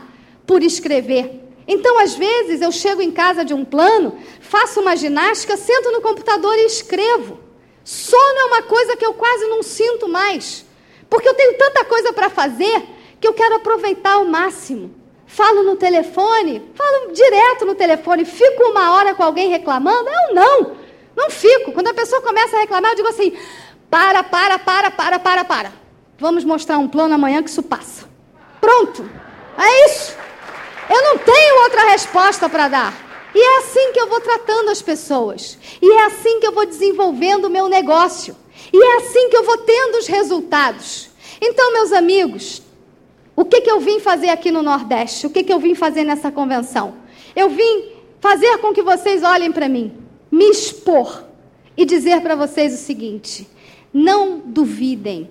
por 0.46 0.62
escrever. 0.62 1.40
Então, 1.66 1.98
às 1.98 2.14
vezes, 2.14 2.62
eu 2.62 2.72
chego 2.72 3.02
em 3.02 3.10
casa 3.10 3.44
de 3.44 3.52
um 3.52 3.64
plano, 3.64 4.18
faço 4.40 4.80
uma 4.80 4.96
ginástica, 4.96 5.56
sento 5.56 5.90
no 5.90 6.00
computador 6.00 6.54
e 6.56 6.66
escrevo. 6.66 7.38
Sono 7.84 8.38
é 8.40 8.44
uma 8.44 8.62
coisa 8.62 8.96
que 8.96 9.04
eu 9.04 9.14
quase 9.14 9.46
não 9.46 9.62
sinto 9.62 10.08
mais, 10.08 10.64
porque 11.10 11.28
eu 11.28 11.34
tenho 11.34 11.56
tanta 11.58 11.84
coisa 11.84 12.12
para 12.12 12.30
fazer 12.30 12.82
que 13.20 13.26
eu 13.26 13.34
quero 13.34 13.56
aproveitar 13.56 14.14
ao 14.14 14.24
máximo. 14.24 14.94
Falo 15.28 15.62
no 15.62 15.76
telefone, 15.76 16.72
falo 16.74 17.12
direto 17.12 17.66
no 17.66 17.74
telefone, 17.74 18.24
fico 18.24 18.62
uma 18.62 18.96
hora 18.96 19.14
com 19.14 19.22
alguém 19.22 19.50
reclamando? 19.50 20.08
Eu 20.08 20.34
não, 20.34 20.72
não 21.14 21.30
fico. 21.30 21.70
Quando 21.70 21.88
a 21.88 21.94
pessoa 21.94 22.22
começa 22.22 22.56
a 22.56 22.60
reclamar, 22.60 22.92
eu 22.92 22.96
digo 22.96 23.08
assim: 23.08 23.36
para, 23.90 24.24
para, 24.24 24.58
para, 24.58 24.90
para, 24.90 25.18
para, 25.18 25.44
para. 25.44 25.72
Vamos 26.18 26.44
mostrar 26.44 26.78
um 26.78 26.88
plano 26.88 27.14
amanhã 27.14 27.42
que 27.42 27.50
isso 27.50 27.62
passa. 27.62 28.08
Pronto, 28.58 29.08
é 29.58 29.86
isso. 29.86 30.16
Eu 30.88 31.02
não 31.02 31.18
tenho 31.18 31.62
outra 31.62 31.90
resposta 31.90 32.48
para 32.48 32.68
dar. 32.68 32.94
E 33.34 33.38
é 33.38 33.58
assim 33.58 33.92
que 33.92 34.00
eu 34.00 34.08
vou 34.08 34.22
tratando 34.22 34.70
as 34.70 34.80
pessoas. 34.80 35.58
E 35.82 35.92
é 35.92 36.04
assim 36.06 36.40
que 36.40 36.46
eu 36.46 36.52
vou 36.52 36.64
desenvolvendo 36.64 37.44
o 37.44 37.50
meu 37.50 37.68
negócio. 37.68 38.34
E 38.72 38.82
é 38.82 38.96
assim 38.96 39.28
que 39.28 39.36
eu 39.36 39.44
vou 39.44 39.58
tendo 39.58 39.98
os 39.98 40.06
resultados. 40.06 41.10
Então, 41.38 41.72
meus 41.74 41.92
amigos, 41.92 42.62
o 43.38 43.44
que, 43.44 43.60
que 43.60 43.70
eu 43.70 43.78
vim 43.78 44.00
fazer 44.00 44.30
aqui 44.30 44.50
no 44.50 44.64
Nordeste? 44.64 45.24
O 45.24 45.30
que, 45.30 45.44
que 45.44 45.52
eu 45.52 45.60
vim 45.60 45.72
fazer 45.72 46.02
nessa 46.02 46.28
convenção? 46.28 46.94
Eu 47.36 47.48
vim 47.48 47.84
fazer 48.18 48.58
com 48.58 48.72
que 48.72 48.82
vocês 48.82 49.22
olhem 49.22 49.52
para 49.52 49.68
mim, 49.68 49.92
me 50.28 50.50
expor 50.50 51.22
e 51.76 51.84
dizer 51.84 52.20
para 52.20 52.34
vocês 52.34 52.74
o 52.74 52.76
seguinte: 52.76 53.48
não 53.94 54.40
duvidem, 54.44 55.30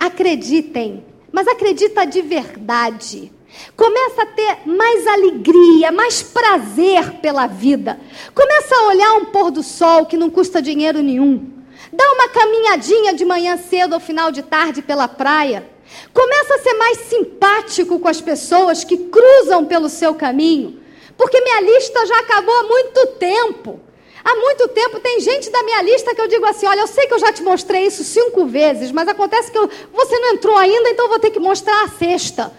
acreditem, 0.00 1.04
mas 1.30 1.46
acredita 1.46 2.06
de 2.06 2.22
verdade. 2.22 3.30
Começa 3.76 4.22
a 4.22 4.26
ter 4.26 4.60
mais 4.64 5.06
alegria, 5.06 5.92
mais 5.92 6.22
prazer 6.22 7.20
pela 7.20 7.46
vida. 7.46 8.00
Começa 8.34 8.74
a 8.76 8.86
olhar 8.86 9.12
um 9.16 9.26
pôr 9.26 9.50
do 9.50 9.62
sol 9.62 10.06
que 10.06 10.16
não 10.16 10.30
custa 10.30 10.62
dinheiro 10.62 11.02
nenhum. 11.02 11.50
Dá 11.92 12.12
uma 12.12 12.30
caminhadinha 12.30 13.12
de 13.12 13.26
manhã 13.26 13.58
cedo 13.58 13.92
ou 13.92 14.00
final 14.00 14.32
de 14.32 14.40
tarde 14.40 14.80
pela 14.80 15.06
praia. 15.06 15.70
Começa 16.12 16.54
a 16.54 16.58
ser 16.58 16.74
mais 16.74 16.98
simpático 16.98 17.98
com 17.98 18.08
as 18.08 18.20
pessoas 18.20 18.84
que 18.84 18.96
cruzam 18.96 19.64
pelo 19.64 19.88
seu 19.88 20.14
caminho, 20.14 20.80
porque 21.16 21.40
minha 21.40 21.60
lista 21.60 22.06
já 22.06 22.18
acabou 22.20 22.54
há 22.54 22.62
muito 22.64 23.06
tempo. 23.18 23.80
Há 24.24 24.36
muito 24.36 24.68
tempo 24.68 25.00
tem 25.00 25.18
gente 25.20 25.50
da 25.50 25.62
minha 25.64 25.82
lista 25.82 26.14
que 26.14 26.20
eu 26.20 26.28
digo 26.28 26.46
assim: 26.46 26.66
olha, 26.66 26.80
eu 26.80 26.86
sei 26.86 27.06
que 27.06 27.14
eu 27.14 27.18
já 27.18 27.32
te 27.32 27.42
mostrei 27.42 27.86
isso 27.86 28.04
cinco 28.04 28.46
vezes, 28.46 28.92
mas 28.92 29.08
acontece 29.08 29.50
que 29.50 29.58
eu, 29.58 29.68
você 29.92 30.18
não 30.18 30.34
entrou 30.34 30.56
ainda, 30.56 30.90
então 30.90 31.06
eu 31.06 31.10
vou 31.10 31.18
ter 31.18 31.30
que 31.30 31.40
mostrar 31.40 31.84
a 31.84 31.88
sexta. 31.88 32.52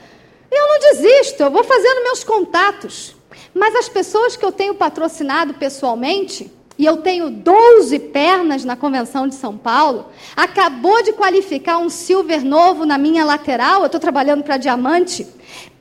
Eu 0.52 0.68
não 0.68 0.80
desisto, 0.80 1.42
eu 1.42 1.50
vou 1.50 1.64
fazendo 1.64 2.04
meus 2.04 2.24
contatos. 2.24 3.16
Mas 3.54 3.76
as 3.76 3.90
pessoas 3.90 4.36
que 4.36 4.46
eu 4.46 4.52
tenho 4.52 4.76
patrocinado 4.76 5.54
pessoalmente, 5.54 6.52
e 6.78 6.86
eu 6.86 6.98
tenho 6.98 7.30
12 7.30 8.00
pernas 8.00 8.66
na 8.66 8.76
Convenção 8.76 9.28
de 9.28 9.36
São 9.36 9.58
Paulo, 9.58 10.08
acabou 10.36 11.04
de 11.04 11.14
qualificar 11.14 11.78
um 11.78 11.90
silver 11.90 12.44
novo 12.44 12.86
na 12.86 12.98
minha 12.98 13.24
lateral, 13.24 13.82
eu 13.82 13.86
estou 13.86 14.02
trabalhando 14.02 14.44
para 14.44 14.58
diamante. 14.58 15.28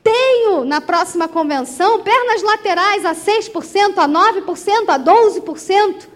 Tenho 0.03 0.65
na 0.65 0.81
próxima 0.81 1.27
convenção 1.27 2.01
pernas 2.01 2.43
laterais 2.43 3.05
a 3.05 3.15
6%, 3.15 3.97
a 3.97 4.07
9%, 4.07 4.89
a 4.89 4.99
12%. 4.99 6.07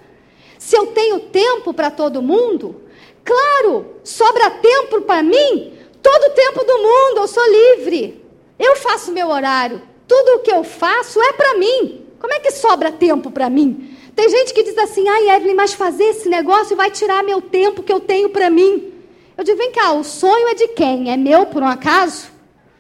Se 0.60 0.76
eu 0.76 0.88
tenho 0.88 1.22
tempo 1.22 1.74
para 1.74 1.90
todo 1.90 2.22
mundo, 2.22 2.82
claro, 3.24 3.96
sobra 4.04 4.52
tempo 4.52 5.02
para 5.02 5.24
mim, 5.24 5.74
todo 6.04 6.24
o 6.24 6.36
tempo 6.36 6.64
do 6.64 6.78
mundo, 6.78 7.18
eu 7.18 7.28
sou 7.28 7.44
livre. 7.50 8.24
Eu 8.60 8.76
faço 8.76 9.12
meu 9.12 9.30
horário, 9.30 9.82
tudo 10.08 10.36
o 10.36 10.40
que 10.40 10.52
eu 10.52 10.64
faço 10.64 11.22
é 11.22 11.34
para 11.34 11.58
mim. 11.58 12.06
Como 12.20 12.34
é 12.34 12.40
que 12.40 12.52
sobra 12.52 12.92
tempo 12.92 13.32
para 13.32 13.50
mim? 13.50 13.97
Tem 14.18 14.28
gente 14.30 14.52
que 14.52 14.64
diz 14.64 14.76
assim: 14.80 15.08
ai, 15.08 15.30
Evelyn, 15.36 15.54
mas 15.54 15.76
fazer 15.76 16.06
esse 16.06 16.28
negócio 16.28 16.76
vai 16.76 16.90
tirar 16.90 17.24
meu 17.24 17.40
tempo 17.40 17.84
que 17.84 17.94
eu 17.94 18.00
tenho 18.00 18.32
para 18.32 18.50
mim. 18.50 18.92
Eu 19.38 19.44
digo: 19.44 19.60
vem 19.60 19.72
cá, 19.72 19.94
o 19.94 20.04
sonho 20.04 20.48
é 20.48 20.56
de 20.56 20.70
quem? 20.70 21.12
É 21.12 21.16
meu 21.16 21.46
por 21.46 21.62
um 21.62 21.68
acaso? 21.68 22.32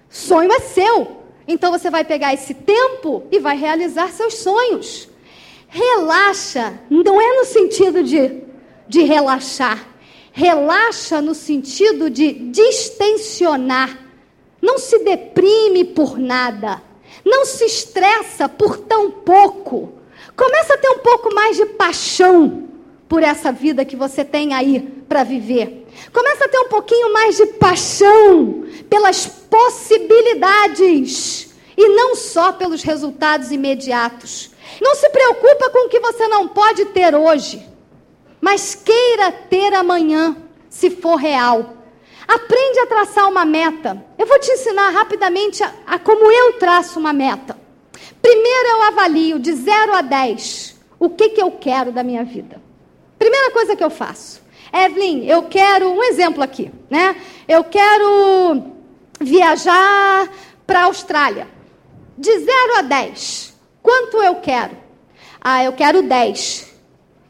Sonho 0.09 0.51
é 0.51 0.59
seu. 0.59 1.17
Então 1.47 1.71
você 1.71 1.91
vai 1.91 2.03
pegar 2.03 2.33
esse 2.33 2.55
tempo 2.55 3.23
e 3.31 3.37
vai 3.37 3.55
realizar 3.55 4.09
seus 4.09 4.33
sonhos. 4.33 5.07
Relaxa, 5.67 6.73
não 6.89 7.21
é 7.21 7.37
no 7.37 7.45
sentido 7.45 8.01
de, 8.01 8.41
de 8.87 9.03
relaxar. 9.03 9.87
Relaxa 10.31 11.21
no 11.21 11.35
sentido 11.35 12.09
de 12.09 12.31
distensionar. 12.31 13.95
Não 14.59 14.79
se 14.79 14.97
deprime 15.03 15.85
por 15.85 16.17
nada. 16.17 16.81
Não 17.23 17.45
se 17.45 17.63
estressa 17.63 18.49
por 18.49 18.79
tão 18.79 19.11
pouco. 19.11 19.96
Começa 20.37 20.75
a 20.75 20.77
ter 20.77 20.89
um 20.89 20.99
pouco 20.99 21.33
mais 21.33 21.57
de 21.57 21.65
paixão 21.65 22.69
por 23.09 23.23
essa 23.23 23.51
vida 23.51 23.83
que 23.83 23.95
você 23.95 24.23
tem 24.23 24.53
aí 24.53 24.81
para 25.09 25.23
viver. 25.23 25.87
Começa 26.13 26.45
a 26.45 26.47
ter 26.47 26.59
um 26.59 26.69
pouquinho 26.69 27.11
mais 27.11 27.37
de 27.37 27.47
paixão 27.47 28.63
pelas 28.87 29.25
possibilidades 29.25 31.55
e 31.75 31.89
não 31.89 32.15
só 32.15 32.53
pelos 32.53 32.83
resultados 32.83 33.51
imediatos. 33.51 34.51
Não 34.79 34.93
se 34.93 35.09
preocupa 35.09 35.71
com 35.71 35.87
o 35.87 35.89
que 35.89 35.99
você 35.99 36.27
não 36.27 36.47
pode 36.47 36.85
ter 36.85 37.15
hoje, 37.15 37.67
mas 38.39 38.75
queira 38.75 39.31
ter 39.31 39.73
amanhã, 39.73 40.37
se 40.69 40.91
for 40.91 41.15
real. 41.15 41.73
Aprende 42.27 42.77
a 42.79 42.85
traçar 42.85 43.27
uma 43.27 43.43
meta. 43.43 44.05
Eu 44.19 44.27
vou 44.27 44.37
te 44.37 44.51
ensinar 44.51 44.91
rapidamente 44.91 45.63
a, 45.63 45.73
a 45.87 45.97
como 45.97 46.31
eu 46.31 46.53
traço 46.59 46.99
uma 46.99 47.13
meta. 47.13 47.65
Primeiro 48.21 48.67
eu 48.69 48.81
avalio 48.83 49.39
de 49.39 49.53
0 49.53 49.93
a 49.93 50.01
10 50.01 50.77
o 50.99 51.09
que, 51.09 51.29
que 51.29 51.41
eu 51.41 51.51
quero 51.51 51.91
da 51.91 52.03
minha 52.03 52.23
vida. 52.23 52.61
Primeira 53.17 53.51
coisa 53.51 53.75
que 53.75 53.83
eu 53.83 53.89
faço. 53.89 54.41
Evelyn, 54.73 55.25
eu 55.25 55.43
quero 55.43 55.89
um 55.89 56.03
exemplo 56.03 56.43
aqui, 56.43 56.71
né? 56.89 57.15
Eu 57.47 57.63
quero 57.63 58.63
viajar 59.19 60.29
para 60.65 60.81
a 60.81 60.83
Austrália. 60.85 61.47
De 62.17 62.39
0 62.39 62.51
a 62.79 62.81
10, 62.81 63.55
quanto 63.81 64.17
eu 64.17 64.35
quero? 64.35 64.75
Ah, 65.39 65.63
eu 65.63 65.71
quero 65.73 66.01
10. 66.01 66.67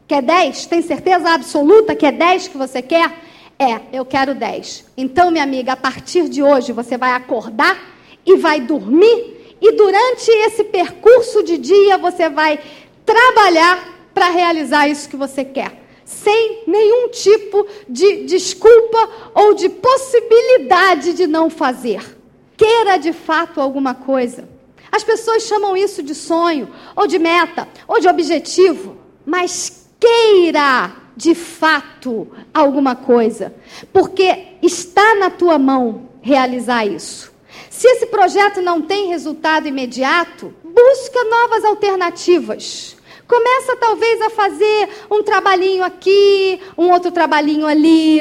Quer 0.06 0.22
10? 0.22 0.66
Tem 0.66 0.80
certeza 0.80 1.30
absoluta 1.30 1.94
que 1.94 2.06
é 2.06 2.12
10 2.12 2.48
que 2.48 2.56
você 2.56 2.80
quer? 2.80 3.12
É, 3.58 3.80
eu 3.92 4.04
quero 4.04 4.34
10. 4.34 4.86
Então, 4.96 5.30
minha 5.30 5.44
amiga, 5.44 5.72
a 5.72 5.76
partir 5.76 6.28
de 6.28 6.42
hoje 6.42 6.72
você 6.72 6.96
vai 6.96 7.12
acordar 7.12 7.78
e 8.24 8.36
vai 8.36 8.60
dormir 8.60 9.37
e 9.60 9.72
durante 9.72 10.30
esse 10.30 10.64
percurso 10.64 11.42
de 11.42 11.58
dia 11.58 11.98
você 11.98 12.28
vai 12.28 12.58
trabalhar 13.04 14.10
para 14.14 14.30
realizar 14.30 14.88
isso 14.88 15.08
que 15.08 15.16
você 15.16 15.44
quer, 15.44 15.82
sem 16.04 16.64
nenhum 16.66 17.08
tipo 17.08 17.66
de 17.88 18.24
desculpa 18.24 19.08
ou 19.34 19.54
de 19.54 19.68
possibilidade 19.68 21.12
de 21.12 21.26
não 21.26 21.48
fazer. 21.48 22.16
Queira 22.56 22.96
de 22.96 23.12
fato 23.12 23.60
alguma 23.60 23.94
coisa. 23.94 24.48
As 24.90 25.04
pessoas 25.04 25.44
chamam 25.44 25.76
isso 25.76 26.02
de 26.02 26.14
sonho, 26.14 26.68
ou 26.96 27.06
de 27.06 27.18
meta, 27.18 27.68
ou 27.86 28.00
de 28.00 28.08
objetivo, 28.08 28.96
mas 29.24 29.88
queira 30.00 30.92
de 31.16 31.34
fato 31.34 32.28
alguma 32.54 32.96
coisa, 32.96 33.54
porque 33.92 34.56
está 34.62 35.16
na 35.16 35.30
tua 35.30 35.58
mão 35.58 36.08
realizar 36.22 36.86
isso. 36.86 37.32
Se 37.70 37.86
esse 37.88 38.06
projeto 38.06 38.60
não 38.60 38.82
tem 38.82 39.08
resultado 39.08 39.68
imediato, 39.68 40.54
busca 40.62 41.24
novas 41.24 41.64
alternativas. 41.64 42.96
Começa 43.26 43.76
talvez 43.76 44.22
a 44.22 44.30
fazer 44.30 44.88
um 45.10 45.22
trabalhinho 45.22 45.84
aqui, 45.84 46.60
um 46.78 46.90
outro 46.90 47.10
trabalhinho 47.10 47.66
ali. 47.66 48.20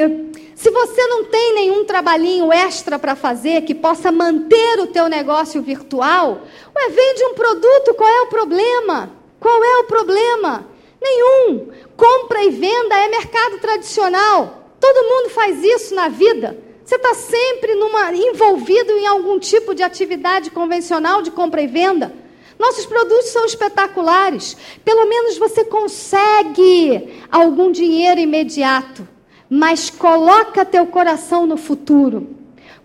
Se 0.54 0.70
você 0.70 1.08
não 1.08 1.24
tem 1.26 1.54
nenhum 1.54 1.86
trabalhinho 1.86 2.52
extra 2.52 3.00
para 3.00 3.16
fazer 3.16 3.62
que 3.62 3.74
possa 3.74 4.12
manter 4.12 4.80
o 4.80 4.88
teu 4.88 5.08
negócio 5.08 5.62
virtual, 5.62 6.42
ué, 6.76 6.90
vende 6.90 7.24
um 7.24 7.34
produto, 7.36 7.94
qual 7.94 8.10
é 8.10 8.22
o 8.22 8.28
problema? 8.28 9.12
Qual 9.40 9.64
é 9.64 9.78
o 9.80 9.84
problema? 9.86 10.68
Nenhum. 11.02 11.72
Compra 11.96 12.44
e 12.44 12.50
venda 12.50 12.96
é 12.96 13.08
mercado 13.08 13.60
tradicional. 13.60 14.72
Todo 14.80 15.08
mundo 15.08 15.30
faz 15.30 15.64
isso 15.64 15.96
na 15.96 16.10
vida. 16.10 16.58
Você 16.88 16.96
está 16.96 17.14
sempre 17.16 17.76
numa, 17.76 18.14
envolvido 18.14 18.94
em 18.94 19.06
algum 19.06 19.38
tipo 19.38 19.76
de 19.76 19.84
atividade 19.84 20.50
convencional 20.50 21.22
de 21.22 21.30
compra 21.30 21.62
e 21.62 21.68
venda. 21.68 22.14
Nossos 22.58 22.86
produtos 22.86 23.26
são 23.26 23.44
espetaculares. 23.44 24.56
Pelo 24.86 25.06
menos 25.06 25.38
você 25.38 25.66
consegue 25.66 27.22
algum 27.30 27.74
dinheiro 27.74 28.22
imediato. 28.22 29.06
Mas 29.50 29.90
coloca 29.90 30.64
teu 30.64 30.88
coração 30.88 31.46
no 31.46 31.58
futuro. 31.58 32.38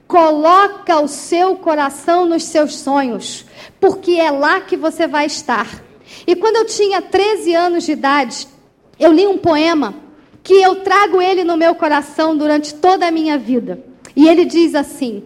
Coloca 0.09 0.99
o 0.99 1.07
seu 1.07 1.55
coração 1.55 2.27
nos 2.27 2.43
seus 2.43 2.79
sonhos, 2.79 3.47
porque 3.79 4.15
é 4.15 4.33
lá 4.33 4.61
que 4.63 4.77
você 4.77 5.07
vai 5.07 5.27
estar. 5.27 5.81
E 6.27 6.35
quando 6.35 6.57
eu 6.57 6.65
tinha 6.65 7.01
13 7.01 7.55
anos 7.55 7.85
de 7.85 7.93
idade, 7.93 8.49
eu 8.99 9.13
li 9.13 9.29
um 9.29 9.39
poema 9.39 9.95
que 10.43 10.55
eu 10.55 10.83
trago 10.83 11.23
ele 11.23 11.45
no 11.45 11.57
meu 11.57 11.77
coração 11.77 12.37
durante 12.37 12.75
toda 12.75 13.07
a 13.07 13.13
minha 13.13 13.39
vida. 13.39 13.92
E 14.15 14.29
ele 14.29 14.45
diz 14.45 14.75
assim: 14.75 15.23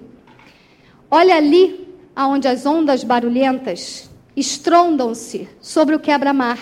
Olha 1.11 1.37
ali 1.37 1.87
aonde 2.14 2.49
as 2.49 2.64
ondas 2.64 3.05
barulhentas 3.05 4.09
estrondam-se 4.37 5.49
sobre 5.61 5.94
o 5.94 6.01
quebra-mar. 6.01 6.59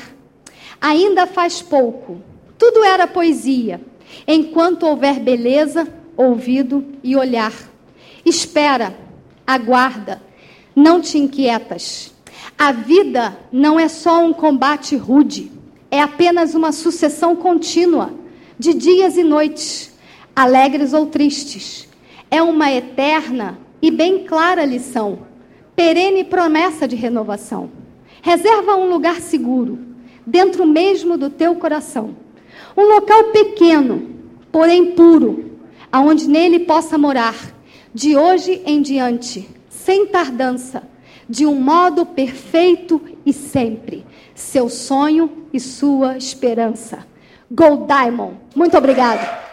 Ainda 0.80 1.26
faz 1.26 1.60
pouco, 1.62 2.20
tudo 2.58 2.84
era 2.84 3.06
poesia, 3.06 3.80
enquanto 4.26 4.86
houver 4.86 5.18
beleza, 5.18 5.88
ouvido 6.16 6.84
e 7.02 7.16
olhar. 7.16 7.52
Espera, 8.24 8.96
aguarda, 9.46 10.22
não 10.74 11.00
te 11.00 11.18
inquietas. 11.18 12.12
A 12.56 12.72
vida 12.72 13.36
não 13.50 13.78
é 13.78 13.88
só 13.88 14.24
um 14.24 14.32
combate 14.32 14.96
rude, 14.96 15.50
é 15.90 16.00
apenas 16.00 16.54
uma 16.54 16.72
sucessão 16.72 17.34
contínua 17.34 18.12
de 18.58 18.74
dias 18.74 19.16
e 19.16 19.24
noites, 19.24 19.92
alegres 20.34 20.92
ou 20.92 21.06
tristes. 21.06 21.88
É 22.34 22.42
uma 22.42 22.68
eterna 22.72 23.56
e 23.80 23.92
bem 23.92 24.24
clara 24.24 24.64
lição, 24.64 25.20
perene 25.76 26.24
promessa 26.24 26.88
de 26.88 26.96
renovação. 26.96 27.70
Reserva 28.20 28.74
um 28.74 28.88
lugar 28.88 29.20
seguro, 29.20 29.78
dentro 30.26 30.66
mesmo 30.66 31.16
do 31.16 31.30
teu 31.30 31.54
coração. 31.54 32.16
Um 32.76 32.82
local 32.92 33.30
pequeno, 33.30 34.10
porém 34.50 34.96
puro, 34.96 35.52
aonde 35.92 36.28
nele 36.28 36.58
possa 36.58 36.98
morar, 36.98 37.36
de 37.94 38.16
hoje 38.16 38.60
em 38.66 38.82
diante, 38.82 39.48
sem 39.68 40.04
tardança 40.04 40.82
de 41.28 41.46
um 41.46 41.54
modo 41.54 42.04
perfeito 42.04 43.00
e 43.24 43.32
sempre. 43.32 44.04
Seu 44.34 44.68
sonho 44.68 45.46
e 45.52 45.60
sua 45.60 46.16
esperança. 46.16 47.06
Gold 47.48 47.86
Diamond. 47.86 48.34
Muito 48.56 48.76
obrigado. 48.76 49.44